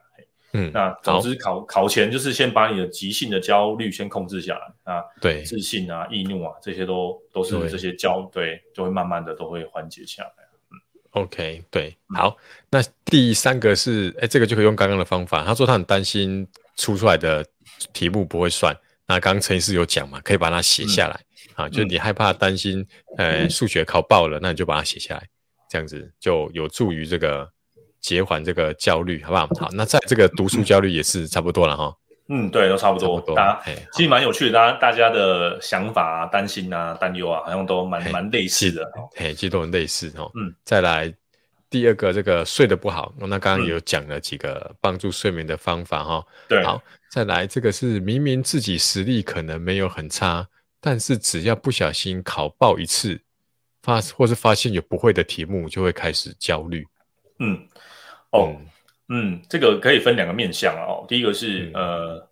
[0.57, 10.31] 嗯，那总之考考前就是先把你的急性的焦虑先控制下来啊，对，自信啊、易怒啊这些都都是这些焦对，就会慢慢的都会缓解下来。
[10.71, 12.35] 嗯，OK，对，好，
[12.71, 15.45] 那第三个是，哎，这个就可以用刚刚的方法。
[15.45, 17.45] 他说他很担心出出来的
[17.93, 18.75] 题目不会算，
[19.07, 21.21] 那刚刚陈医师有讲嘛，可以把它写下来、
[21.57, 22.87] 嗯、啊，就是你害怕担心，
[23.19, 25.29] 呃、嗯， 数学考爆了，那你就把它写下来，
[25.69, 27.51] 这样子就有助于这个。
[28.07, 29.49] 减缓这个焦虑，好不好？
[29.59, 31.93] 好，那在这个读书焦虑也是差不多了哈。
[32.29, 33.19] 嗯，对，都差不多。
[33.19, 38.89] 不多大家其实蛮有趣的，大家大家的想法啊、担心啊、担忧啊，好像都蛮蛮类似的。
[39.17, 40.31] 嘿，其实都很类似哦。
[40.37, 41.13] 嗯，再来
[41.69, 46.25] 第二个，这个睡得不好，那刚刚有讲了几个帮助睡眠的方法哈。
[46.49, 50.47] 对、嗯，好，再来这个是明明自己实力可能没有很差，
[50.81, 53.21] 但是只要不小心考爆一次，
[53.83, 56.87] 发或是发现有不会的题目，就会开始焦虑。
[57.41, 57.67] 嗯。
[58.33, 58.55] 哦，
[59.09, 61.05] 嗯，这个可以分两个面向哦。
[61.09, 62.29] 第一个是、嗯、呃，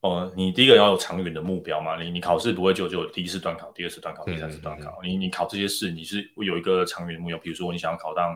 [0.00, 2.02] 哦，你第一个要有长远的目标嘛。
[2.02, 4.98] 你你考试不会就就第一次段考，第二次段考，第三次段考。
[5.02, 7.38] 你你考这些试，你是有一个长远的目标。
[7.38, 8.34] 比如说，你想要考到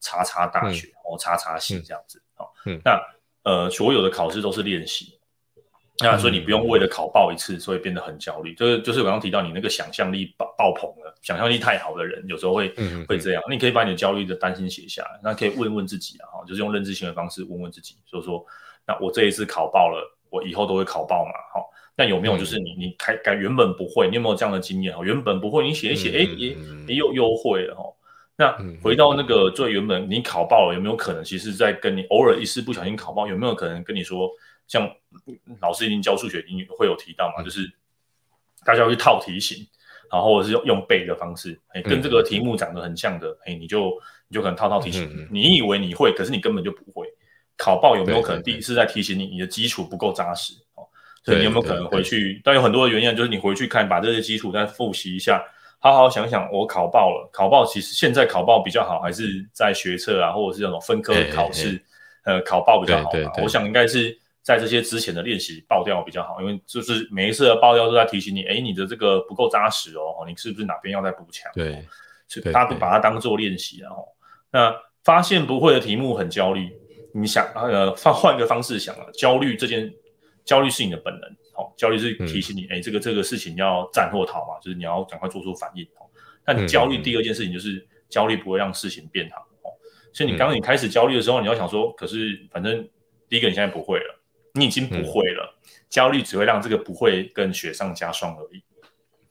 [0.00, 2.22] 叉叉大学，嗯、哦，叉叉系这样子。
[2.36, 3.00] 哦，嗯、那
[3.44, 5.18] 呃，所有的考试都是练习。
[6.00, 8.52] 那所以你不用为了考爆一次，所以变得很焦虑。
[8.54, 12.74] 就是就是我刚刚提到你那个想象力爆爆棚了，想象力太好的人，有时候会
[13.06, 13.42] 会这样。
[13.48, 18.44] 你可以把你的焦虑的担心写下来，那可以问问自己啊，哈，就是用认知行为方式问问自己，所以说，
[18.84, 24.92] 那我这一次考爆了，我以后都会考爆嘛，好，那有没有就是你你开改原本不会，你有没有这样的经验？
[24.96, 26.48] 哈，原本不会，你写一写，哎、嗯，也
[26.88, 27.84] 也有优惠了哈。
[28.36, 34.28] 那回到那个最原本，你考爆了，有没有可能其实在跟你偶尔一次不小心考爆，有没有可能跟你说？
[34.66, 34.90] 像
[35.60, 37.70] 老师已经教数学，已经会有提到嘛，就是
[38.64, 39.58] 大家会去套题型，
[40.10, 43.90] 然后或者是用用背的方式，哎，跟这个题目长得很像的，哎，你就
[44.28, 45.28] 你就可能套套题型。
[45.30, 47.06] 你以为你会，可是你根本就不会。
[47.56, 50.82] 考报有没有可能第一次在提醒你，你的基础不够扎实哦？
[51.22, 52.40] 所以你有没有可能回去？
[52.42, 55.40] 但有很多的原因，就是你回去看，把这些基础再复习一下，
[55.78, 61.80] 好好想想，我考报了，考报其实现在考报比较好，还是在学测啊，或者是那种分科考试，
[62.24, 63.30] 呃，考报比较好嘛？
[63.42, 64.18] 我想应该是。
[64.44, 71.50] 在这些之前的练习爆掉比较好，因为就是每一次的爆掉都在提醒你，哎，你的这个不够扎实哦，你是不是哪边要再补强？
[71.54, 71.82] 对，
[72.28, 74.06] 是他把它当做练习，然后
[74.52, 74.70] 那
[75.02, 76.70] 发现不会的题目很焦虑，
[77.14, 79.90] 你想呃换换一个方式想啊，焦虑这件
[80.44, 81.22] 焦虑是你的本能，
[81.54, 86.04] 哦，焦虑是提醒你，哎、嗯，这个这个事情要战或逃嘛，就是你要赶快做出反应哦。
[86.44, 89.72] 但你焦虑第二件事情就是、嗯、焦虑不会让事情变好哦，
[90.12, 92.86] 所以你刚刚你开始焦虑的时候，你要想说，可是反正
[93.26, 94.20] 第一个你现在不会了。
[94.54, 98.62] 你已经不会了，嗯、焦虑只会让这个不会更雪上加霜而已。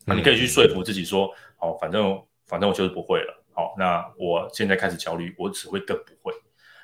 [0.06, 3.44] 那、嗯、你可以去说服自己说：“哦，反正反正我就是不会了。
[3.54, 6.34] 好，那我现在开始焦虑，我只会更不会。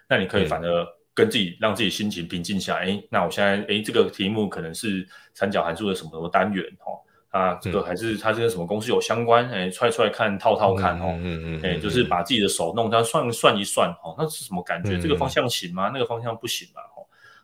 [0.08, 2.86] 那你可以反而跟自己、嗯、让自己心情平静下来。
[2.86, 6.64] 哎，那我现在哎，这个题目可能是三角函数的什么什么单元？
[6.86, 6.96] 哦，
[7.32, 9.50] 啊，这个还是它这个什么公式有相关？
[9.52, 10.98] 哎，踹出来看，套套看。
[11.02, 13.90] 哦，嗯嗯，哎，就是把自己的手弄它算算一算。
[14.02, 14.96] 哦，那是什么感觉？
[14.96, 15.92] 嗯、这个方向行吗？
[15.94, 16.82] 那个方向不行吗？
[16.96, 16.99] 哦。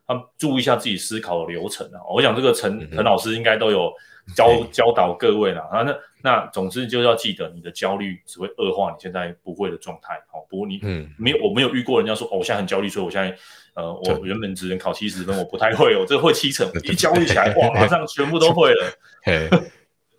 [0.07, 1.97] 他们注意一下自己思考的流程啊！
[2.13, 3.91] 我想这个陈陈老师应该都有
[4.35, 5.81] 教、嗯、教导各位了啊。
[5.81, 10.21] 那那总之就要记得，你的焦虑只会恶化你现在不会的状态。
[10.31, 13.35] 好，不过你嗯没有我没有遇过人家说哦，我现在很焦虑，所以我现在
[13.73, 18.91] 呃我原本只能考七十分，我不太会，我这会七成，一焦虑起来哇，马上全部都会了。
[19.25, 19.49] 嘿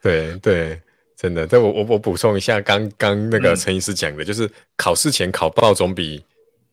[0.02, 0.80] 对对，
[1.16, 1.46] 真的。
[1.46, 6.24] 但我我我补充一下，刚刚那个陈医师讲的，嗯、就是考试前考爆总比。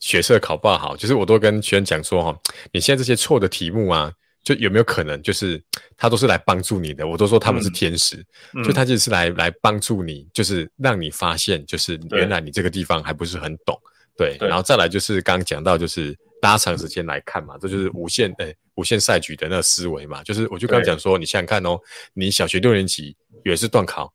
[0.04, 2.38] 学测考不好，就是我都跟学生讲说哈，
[2.74, 4.12] 你现在这些错的题目啊，
[4.44, 5.64] 就有没有可能就是
[5.96, 7.08] 他都是来帮助你的？
[7.08, 8.18] 我都说他们是天使，
[8.54, 13.80] 嗯、就他就是来来帮助你，就是让你发现，就是原来你这个地方还不是很懂，
[14.18, 14.36] 对。
[14.38, 20.22] 对然后再来就是刚刚讲到，就是拉长时间来看嘛，这就是无限诶无限赛局的那个思维嘛。
[20.24, 21.80] 就是我就刚刚讲说，你想想看哦，
[22.14, 24.14] 你小学六年级有一次段考，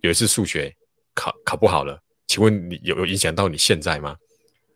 [0.00, 0.74] 有一次数学
[1.14, 4.16] 考考不好了，请问你有有影响到你现在吗？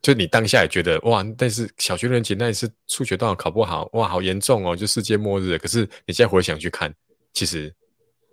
[0.02, 5.58] 就你当下也觉得哇，但是小学六年级那一次数学段考不好，哇，好严重哦，就世界末日。
[5.58, 6.90] 可是你现在回想去看，
[7.34, 7.70] 其实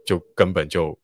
[0.06, 0.98] 就根本就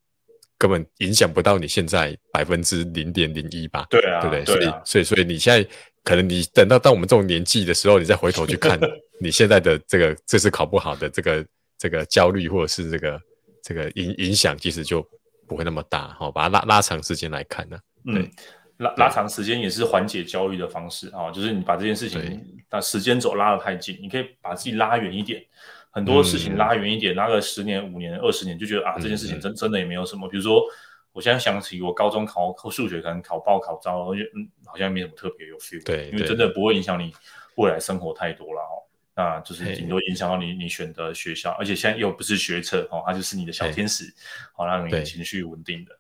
[0.58, 3.86] 根本影响不到你现在百分之零点零一吧？
[3.90, 4.56] 对啊，对不对？
[4.60, 5.70] 对啊，所以所以所以你现在
[6.04, 8.80] 可能你等到到我们这种年纪的时候，你再回头去看
[9.20, 11.46] 你现在的这个这次考不好的这个
[11.78, 13.22] 这个焦虑或者是这个
[13.62, 15.06] 这个影影响，其实就
[15.46, 16.08] 不会那么大。
[16.18, 18.22] 好，把它拉拉长时间来看呢，对。
[18.22, 18.32] 嗯
[18.78, 25.44] 拉拉长时间也是缓解焦虑的方式啊，就是你把这件事情把时间轴拉得太近，你可以把自己拉远一点，
[25.92, 30.28] 很多事情拉远一点，拉个十年、五年、二十年，就觉得啊，这件事情真真的也没有什么。
[30.28, 30.64] 比如说，
[31.12, 35.86] 我现在想起我高中考考数学，可能考爆考糟，我觉得嗯，好像没什么特别有 feel。
[35.86, 37.14] 对，因为真的不会影响你
[37.58, 38.82] 未来生活太多了哦。
[39.16, 44.12] 那就是顶多影响到你你选择学校，而且现在又不是学车哦，它就是你的小天使，
[44.54, 45.92] 好让你情绪稳定的。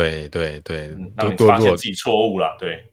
[0.00, 2.56] 对对对，让你发现自己错误了。
[2.58, 2.84] 对。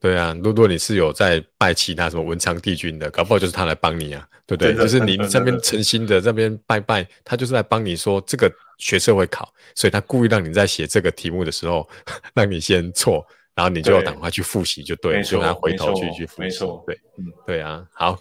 [0.00, 4.72] 对啊，如果你是有在拜其他什么文昌帝君的，搞不好就是他来帮你啊，对不对？
[4.72, 8.48] 就是你这边诚心的这边拜拜，他就是来帮你说这个
[8.78, 11.88] 学社会考，所以他故意让你在写这个题目的时候，
[12.32, 16.60] 让你先错，然后你就要赶快去复习就对了，就让他回头去去复习。
[16.86, 17.84] 对，嗯，对啊。
[17.92, 18.16] 好，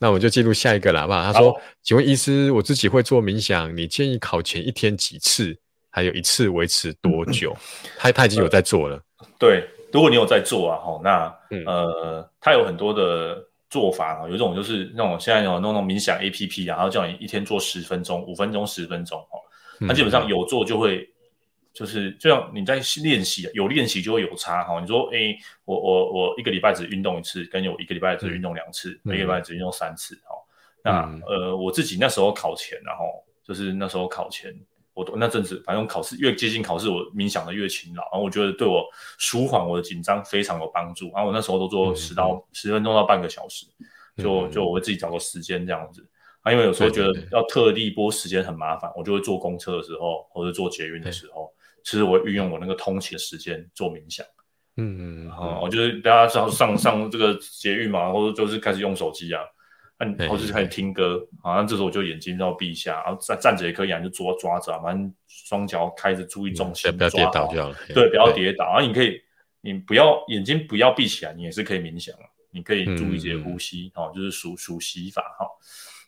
[0.00, 1.32] 那我们就进入下一个了，好不好？
[1.32, 5.56] 他说：“请问医师，我自己会做冥想，你建议考前一天几次？
[5.90, 7.56] 还有一次维持多久？”
[7.98, 9.02] 他他已经有在做了，
[9.38, 9.68] 对。
[9.92, 19.42] 如果你有在做啊，吼，那、嗯、呃，他有很多的做法啊，有一种就是那种现在有那种冥想 APP 啊，然后叫你一天做十分钟、五分钟、十分钟，哦，
[19.80, 21.10] 那基本上有做就会，
[21.74, 24.78] 就是就像你在练习，有练习就会有差哈。
[24.80, 30.36] 你说，哎、欸，我我我一个礼拜只运动一次，跟有一个礼拜只运动两次，嗯、一个礼拜只运动三次，哈、
[30.84, 31.20] 嗯。
[31.20, 33.06] 那呃，我自己那时候考前，然后
[33.42, 34.54] 就是那时候考前。
[34.92, 38.84] 我那阵子，反正考试越接近考试，我冥想的越勤劳，然后我觉得对我
[39.18, 41.10] 舒缓我的紧张非常有帮助。
[41.12, 43.66] 然后我那时候都做十到十分钟到半个小时，
[44.16, 46.06] 嗯、就就我会自己找个时间这样子。
[46.42, 51.52] 啊，因为有时候觉得要特地拨时间很麻烦，我就会坐公车的时候或者坐捷运的时候，
[51.84, 54.26] 其实我会运用我那个通勤的时间做冥想。
[54.76, 59.42] 嗯嗯，然后我就是大家上上上这个捷运嘛，或者就是开始用手机啊。
[60.00, 67.76] 然后就是开始听歌，好像这时候我就眼睛要闭一下，然后站站着也可以啊，就抓抓着，反正双脚开着，注意重心，不要跌倒就好了。
[67.94, 68.64] 对，不要跌倒。
[68.64, 69.20] 然后你可以，
[69.60, 72.14] 你不要眼睛不要闭起来，你也是可以冥想，
[72.50, 75.46] 你可以注意这些呼吸，哦，就是数数息法哈。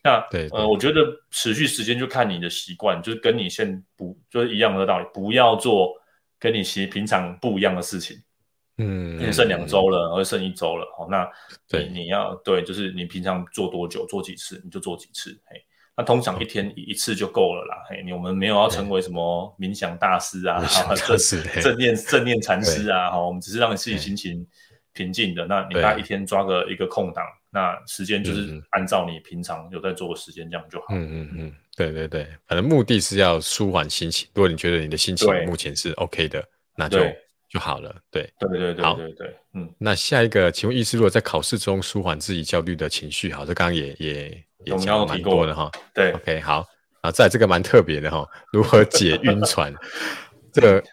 [0.03, 5.93] 那对呃，我觉得持续时间就看你的习惯，就是跟你现不就是一样的道理，不要做
[6.39, 8.17] 跟你其实平常不一样的事情。
[8.79, 11.29] 嗯，剩两周了，而剩一周了，好，那
[11.69, 11.87] 对。
[11.89, 15.63] 你要对，就是你平常做多久，做几次，你就做几次，嘿，
[15.95, 20.59] 那通常一天一次就够了啦，嘿，你我们没有要成为什么冥想大师啊，
[20.95, 21.15] 正
[21.61, 24.43] 正念正念禅师啊，哈，我们只是让你自己心情
[24.91, 36.43] 平静的，那你大概一天抓个一个空档，那时间就是按照你平常有在做的时间这样就好，嗯嗯嗯，对对对，反正目的是要舒缓心情，如果你觉得你的心情目前是 OK 的，
[36.75, 36.97] 那就。
[37.53, 46.65] 就好了，对，对对对对对对，嗯，那下一个，请问医师，如果在考试中舒缓自己焦虑的情绪，好，这刚刚也也也讲了蛮多的哈，对，OK，好，
[47.01, 49.71] 啊，再来这个蛮特别的哈，如何解晕船？
[50.51, 50.83] 这个，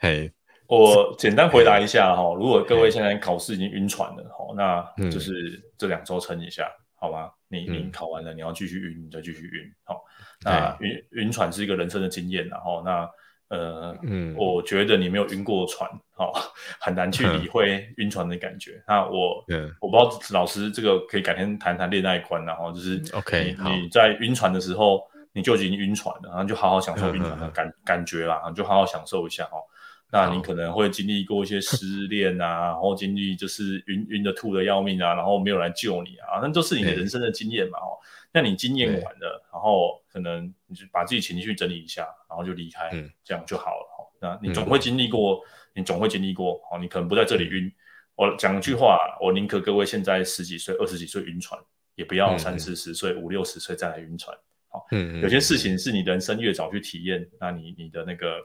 [0.00, 0.28] 嘿，
[0.66, 5.32] 我简单回答一下哈，如果各位现在考试已经晕船了哈，那就是
[5.78, 7.30] 这两周撑一下，好吗？
[7.46, 10.02] 你你考完了，你要继续晕，你再继续晕，好，
[10.42, 13.08] 那晕晕船是一个人生的经验，然后那。
[13.48, 16.34] 呃，嗯，我觉得你没有晕过船，好、哦，
[16.80, 18.72] 很难去理会晕船的感觉。
[18.72, 25.00] 嗯、那我，嗯，我不知道老师这个可以改天谈谈恋爱观，然后就是，OK，你在晕船的时候，
[25.32, 29.62] 你就已经晕船了，然后就好好享受晕船的感、嗯、感觉啦，就好好享受一下哦。
[30.10, 37.98] 那你可能会经历过一些失恋啊，然后经历就是晕晕的吐的要命啊，然后没有人救你啊，那都是你的人生的经验嘛，哦。
[38.32, 43.86] 那你经验完了，然后可能你就把自己情绪整理一下，然后就离开，嗯、这样就好了。
[44.18, 45.44] 那你总会经历过，嗯、
[45.74, 46.58] 你总会经历过。
[46.70, 47.66] 好，你可能不在这里晕。
[47.66, 47.72] 嗯、
[48.14, 51.60] 我讲一句话，我宁可各位现在十几岁、二十几岁晕船，
[51.96, 54.34] 也不要三四十岁、五六十岁再来晕船。
[54.68, 58.38] 好，嗯，有些事情是你人生越早去体验，嗯、那你你的那个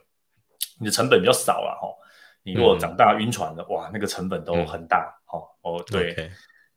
[0.78, 1.88] 你的成本比较少了哈。
[2.44, 5.10] 你如果长大晕船的，嗯、哇，那个成本都很大。
[5.26, 6.30] 好，哦，对。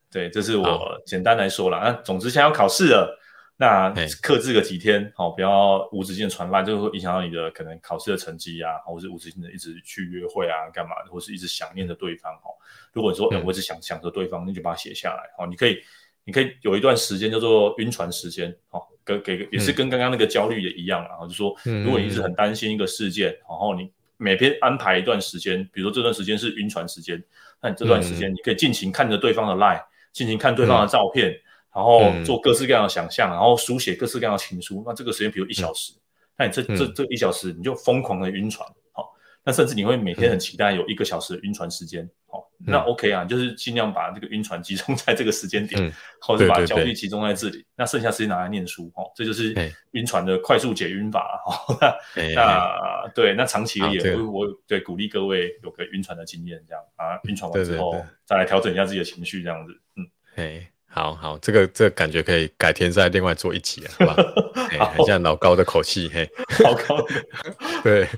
[0.09, 1.81] 对，这是我简单来说了。
[1.81, 3.19] 那总之，现在要考试了，
[3.57, 3.89] 那
[4.21, 12.33] 克制个几天，好，不要无止境的传赖，就会影响到你的可能考试的成绩啊，或是无止境的一直去约会啊，干嘛的，或是一直想念着对方。
[12.35, 12.51] 哦，
[12.93, 15.23] 如果你说，哎，我一直想想着对方，那就把它写下来。
[15.39, 15.79] 好，你可以，
[16.25, 18.53] 你可以有一段时间叫做晕船时间。
[18.71, 21.05] 好，给给也是跟刚刚那个焦虑也一样。
[21.05, 27.23] 然后就说，如果你一直很担心一个事件，然后你每天安排一段时间，比如说这段时间是晕船时间，
[27.63, 29.81] 那你这段时间你可以尽情看着对方的赖。
[30.13, 31.41] 尽情看对方的照片，嗯、
[31.75, 34.85] 然后做各式各样的想象，嗯、然后书写各式各样的情书。
[34.87, 36.01] 那这个时间比如一小时，嗯、
[36.39, 39.07] 那你这、嗯、这这一小时你就疯狂的晕船，好、哦，
[39.45, 49.53] 那甚至你会每天很期待有一个小时的晕船时间，好、那 OK 啊，就是尽量把这个晕船集中在这个时间点，嗯、或者把焦虑集中在这里，那剩下时间拿来念书，哦，这就是
[49.93, 59.72] 晕船的快速解晕法，好、哦，那那对，那长期也会，我我对鼓励各位有个晕船的经验，这样啊，晕船完之后再来调整一下自己的情绪，这样子。
[59.97, 60.07] 嗯，
[60.37, 64.17] 哎，好好，这个这个感觉可以改天再另外做一集啊，好吧？
[64.79, 66.31] 好很像老高的口气，嘿，
[66.63, 67.05] 老高，
[67.83, 68.09] 对，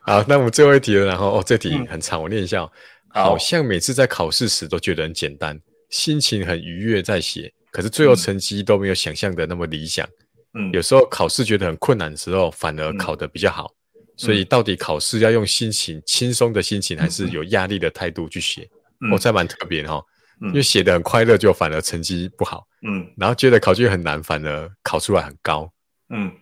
[0.00, 2.70] 好，那我们最后一题了，然后哦，这题很长，嗯、我念一下、哦。
[3.08, 5.58] 好像每次在考试时都觉得很简单，
[5.88, 10.06] 心情很愉悦在写，可是最后成绩都没有想象的那么理想。
[10.52, 13.72] 嗯，有时候考试觉得很困难的时候，反而考得比较好。
[13.94, 18.68] 嗯、所以到底考试要用心情轻松的心情，还是有压力的态度去写？
[19.10, 20.04] 我、嗯、这蛮特别的哈、
[20.40, 22.66] 因为写的很快乐，就反而成绩不好。
[22.82, 25.70] 嗯，然后觉得考卷很难，反而考出来很高。
[26.10, 26.32] 嗯，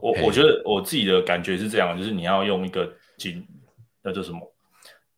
[0.00, 3.46] 我我觉得我自己的感觉是这样，就是你要用一个紧，
[4.02, 4.40] 那叫什么？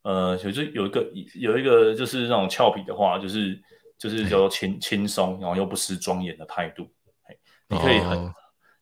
[0.02, 3.58] 呃，就是有一个有一个就是那种俏皮的话，就是
[3.98, 6.88] 就是叫做轻轻松，然后又不失庄严的态度。
[7.70, 8.34] 你可以很、哦、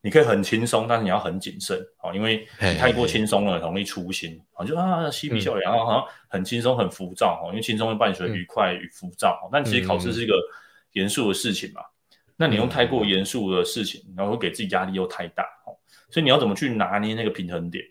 [0.06, 4.40] 你可以很轻松，但是你要很谨慎啊，因为你太过轻松了，容易粗心。
[4.52, 9.36] 啊，就啊嬉皮笑脸，然后好像很轻松很浮躁哈，因为轻松会伴随愉快与浮躁。
[9.46, 10.34] 嗯、但其实考试是一个
[10.92, 15.44] 严肃的事情嘛，嗯、那你用太过严肃的事情，然后会给自己压力又太大，
[16.08, 17.84] 所以你要怎么去拿捏那个平衡点？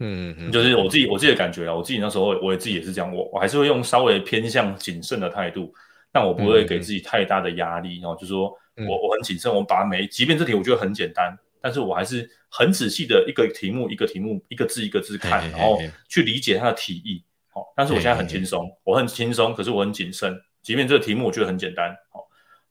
[0.00, 5.72] 嗯，嗯，就是我自己我自己的感觉啊，我自己那时候我也自己也是这样，我我还是会用稍微偏向谨慎的态度，
[6.10, 8.52] 但我不会给自己太大的压力，然后就说
[8.88, 11.32] 我我很谨慎，我把每即便这题我觉得很简单，
[11.64, 17.24] 但是我还是很仔细的一个题目一个题目一个字一个字看，然后去理解它的题意。
[17.48, 22.20] 好，但是我现在很轻松，我很轻松，可是我很谨慎，即便这个题目我觉得很简单，好，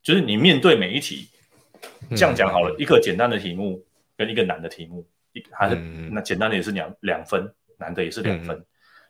[0.03, 1.27] 就是你面对每一题，
[2.11, 3.83] 这样讲好了，一个简单的题目
[4.15, 5.03] 跟一个难的题目。
[5.31, 5.75] 一还是
[6.11, 8.55] 那简单的也是两两分，难的也是两分。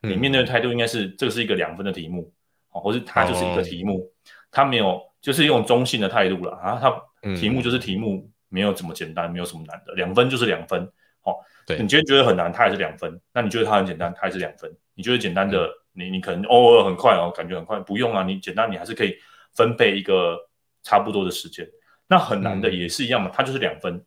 [0.04, 2.32] 嗯、你面对的态度应该是这个是一个两分的题目，
[2.72, 4.10] 哦，或是它就是一个题目，
[4.50, 6.80] 它没有就是用中性的态度了啊。
[6.80, 10.88] 它题目就是题目，没有这么简单，没有什么难的，两分就是两分。
[11.24, 11.34] 哦，
[11.66, 13.20] 对，你今天觉得很难，它也是两分。
[13.34, 14.72] 那你觉得它很简单，它也是两分。
[14.94, 19.16] 你觉得简单的，你你可能偶尔很快哦，感觉很快，不用啊，你简单你还是可以
[19.56, 20.38] 分配一个
[20.84, 21.68] 差不多的时间。
[22.08, 24.06] 那很难的也是一样嘛，它就是两分。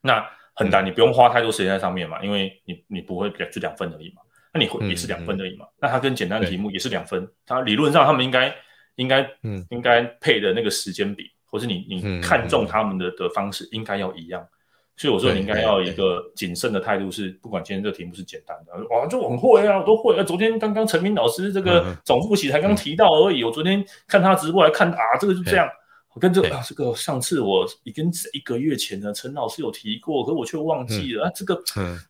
[0.00, 4.22] 那很难，你不用花太多时间在上面嘛，因为你你不会就两分而已嘛，
[4.52, 8.52] 那你会也是两分而已嘛，那它跟简单的题目也是两分，它理论上他们应该
[8.96, 14.46] 应该嗯应该配的那个时间比，或是你你看中他们的的方式应该要一样，
[14.96, 25.68] 所以我说你应该要一个谨慎的态度，是不管今天这个题目是简单的，哇，就很会啊，我都会啊，昨天刚刚陈明老师这个总复习才刚提到而已，我昨天看他直播来看啊，这个就这样。
[26.14, 31.30] 我跟这个啊，这个上次我已经一个月前呢，陈老师有提过，可是我却忘记了啊。
[31.32, 31.54] 这个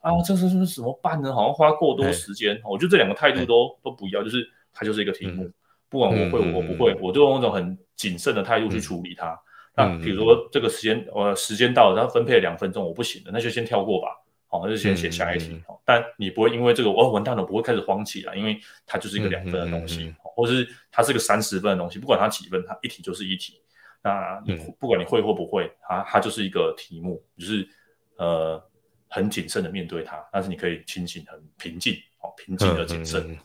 [0.01, 1.35] 啊，这是是怎么办呢？
[1.35, 2.59] 好像花过多时间。
[2.65, 5.51] 我觉得这两个态度都都不要，就是它就是一个题目，
[5.89, 9.39] 不管我会我不会，我就用一种很谨慎的态度去处理它。
[9.75, 14.09] 那比如说这个时间，呃，时间到了，然后分配了两分钟，我不行了，那就先跳过吧。
[14.49, 15.61] 好，那就先写下一题。
[15.85, 23.61] 但你不会因为这个哦，完蛋了，不会开始慌起来，因为它就是一个两分的东西，或是它是个三十分的东西，不管它几分，它一题就是一题。
[24.03, 27.69] 那你不管你会或不会，它它就是一个题目，就是
[28.17, 28.63] 呃
[29.09, 33.45] 很谨慎的面对它，但是你可以清醒、很平静，哦，平静而谨慎，这样。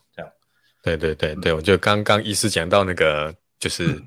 [0.84, 4.00] 对对对对，我觉得刚刚医师讲到那个，就是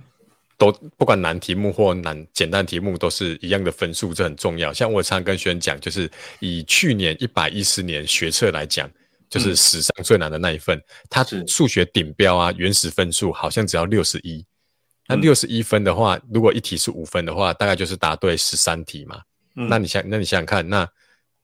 [0.59, 4.73] 都不管难题目或难简单题目，都是一样的分数，这很重要。
[4.73, 6.09] 像我常跟学生讲，就是
[6.39, 8.91] 以去年一百一十年学测来讲，
[9.29, 14.45] 就是史上最难的那一份，它数学顶标啊，原始分数好像只要六十一。
[15.09, 19.21] 那六十一分的话，如果一题是五分的话，大概就是答对十三题嘛。
[19.55, 20.87] 嗯、那你想，那你想想看，那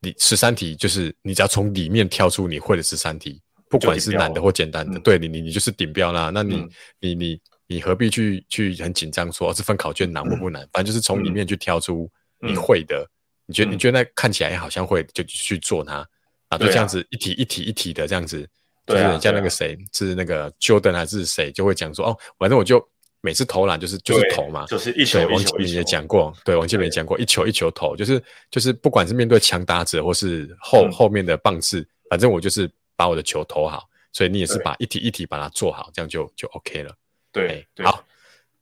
[0.00, 3.40] 你十三题就是你只要从里面挑出你会的十三题，
[3.72, 6.30] 不管是难的或简单的，对你你你就是顶标啦。
[6.32, 6.70] 那你、嗯、
[7.00, 10.62] 你你你何必去去很紧张说这份考卷难或不难？
[10.62, 12.08] 嗯、反正就是从里面去挑出
[12.38, 13.08] 你会的，嗯、
[13.46, 16.06] 你觉得你觉得那看起来好像会，就去做它
[16.48, 18.46] 啊，就这样子一题一题一题的这样子。
[18.84, 19.18] 对啊。
[19.18, 22.86] 像那个谁是那个 Jordan 还是谁就会讲说哦，反正我就。
[23.24, 25.28] 每次投篮就是就是投嘛，就是一球一球。
[25.30, 28.20] 王建民也讲过，对，王建民也讲过，一球一球投，就是
[28.50, 32.68] 就是不管是面对强打者或是后后面的棒次，反正我就是
[33.02, 33.88] 把我的球投好。
[34.12, 36.94] 所以你也是把一题一题把它做好，这样就就 OK 了。
[37.32, 38.04] 对，好，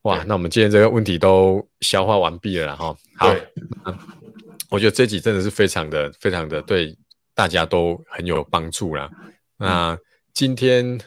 [0.02, 3.34] 哇，那我们今天这个问题都消化完毕了，然后好，
[4.70, 6.96] 我觉得这集真的是非常的非常的对
[7.34, 9.10] 大家都很有帮助啦。
[9.56, 9.98] 那
[10.32, 10.98] 今天。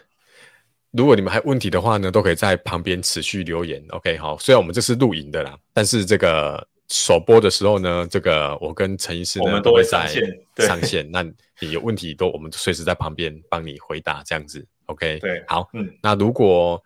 [0.96, 3.84] 如果你们还有问题的话呢，都可以在旁边持续留言。
[3.90, 10.08] OK，好，虽然我们这是录影的啦，但是这个首播的时候呢，这个我跟陈医师呢，我们都会在
[10.68, 11.10] 上线。
[11.10, 11.24] 那
[11.60, 14.64] 你有问题都，我们随时在旁边帮你回答，这样子。
[14.86, 16.82] OK，对，好，嗯，那如果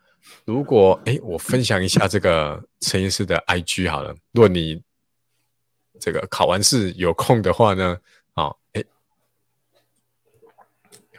[0.46, 4.16] 如果哎，我分享一下这个陈医师的 IG 好了。
[4.32, 4.82] 如果你
[6.00, 8.00] 这个考完试有空的话呢，
[8.34, 8.84] 好，哎，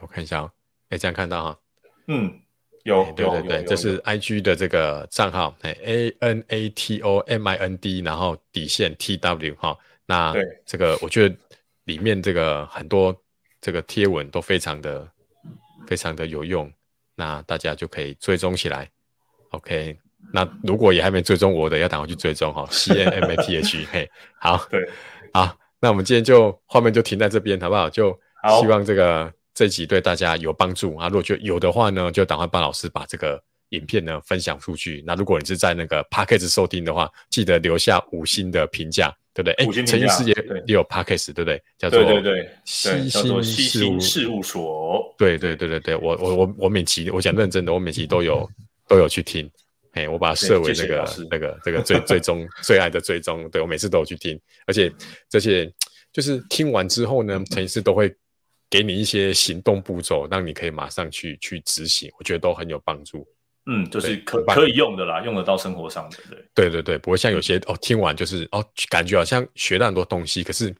[0.00, 0.50] 我看一下哦，
[0.88, 1.58] 哎，这样看到哈，
[2.06, 2.40] 嗯。
[2.88, 9.76] 有，对对对，这是 IG 的这个账号，哎，A N A T O M I N D，然后底线 T W 哈。
[10.06, 10.34] 那
[10.64, 11.36] 这个我觉得
[11.84, 13.14] 里面这个很多
[13.60, 15.06] 这个贴文都非常的
[15.86, 16.72] 非常的有用，
[17.14, 18.88] 那大家就可以追踪起来。
[19.50, 19.94] OK，
[20.32, 24.10] 那如果也还没追踪我的，要赶快去追踪哈，C N M A T H， 嘿，
[24.40, 24.88] 好，对，
[25.34, 27.90] 好，那我们今天就画面就停在这边，好不好？
[27.90, 28.18] 就
[28.60, 29.30] 希望这个。
[29.58, 31.08] 这集对大家有帮助啊！
[31.08, 35.02] 如果觉得有的话呢，就赶快帮老师把这个影片呢分享出去。
[35.04, 39.54] 那如果你是在那个 Podcast 收听的话，记得留下五星的评价，对不对？
[39.54, 40.32] 哎，陈医师也
[40.68, 41.60] 也有 Podcast，对不对？
[41.76, 45.12] 叫做对对对，西心事务事务所。
[45.18, 48.48] 对对对对对，我我我我每期我讲认真的，我每期都有
[48.86, 49.50] 都有去听。
[49.94, 54.88] 哎，我把它设为那个那个这个最 最终最爱的最终，对我每次都有去听，而且
[55.28, 55.68] 这些
[56.12, 58.14] 就是听完之后呢，陈医师都会。
[58.70, 63.26] 给你一些行动步骤，让你可以马上去去执行，我觉得都很有帮助。
[63.70, 66.16] 嗯，就是可可以用的啦，用得到生活上的。
[66.30, 70.74] 对，对对对，不会像有些哦，听完就是哦，感觉好像学到很多东西，可是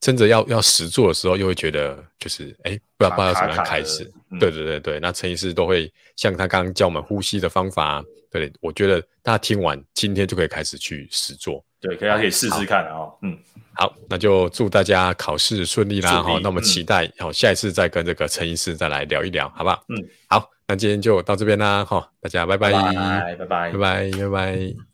[0.00, 4.04] 真的要要实做的时候，又会觉得就是哎，不知道不知道怎么样开始。
[4.30, 11.64] 嗯、对对对对，那陈医师都会像他刚刚教我们呼吸的方法，对，我觉得大家听完今天就可以开始去实做。
[11.80, 13.08] 对，大家可以试试看啊。
[13.22, 13.36] 嗯。
[13.78, 16.22] 好，那就祝大家考试顺利啦！
[16.22, 19.84] 好，那我们期待好、嗯、下一次再跟这个陈医师再来聊一聊，好不好？
[19.90, 19.96] 嗯，
[20.30, 24.86] 好，那今天就到这边啦，好，大家拜拜，拜拜，拜拜，拜拜，拜拜。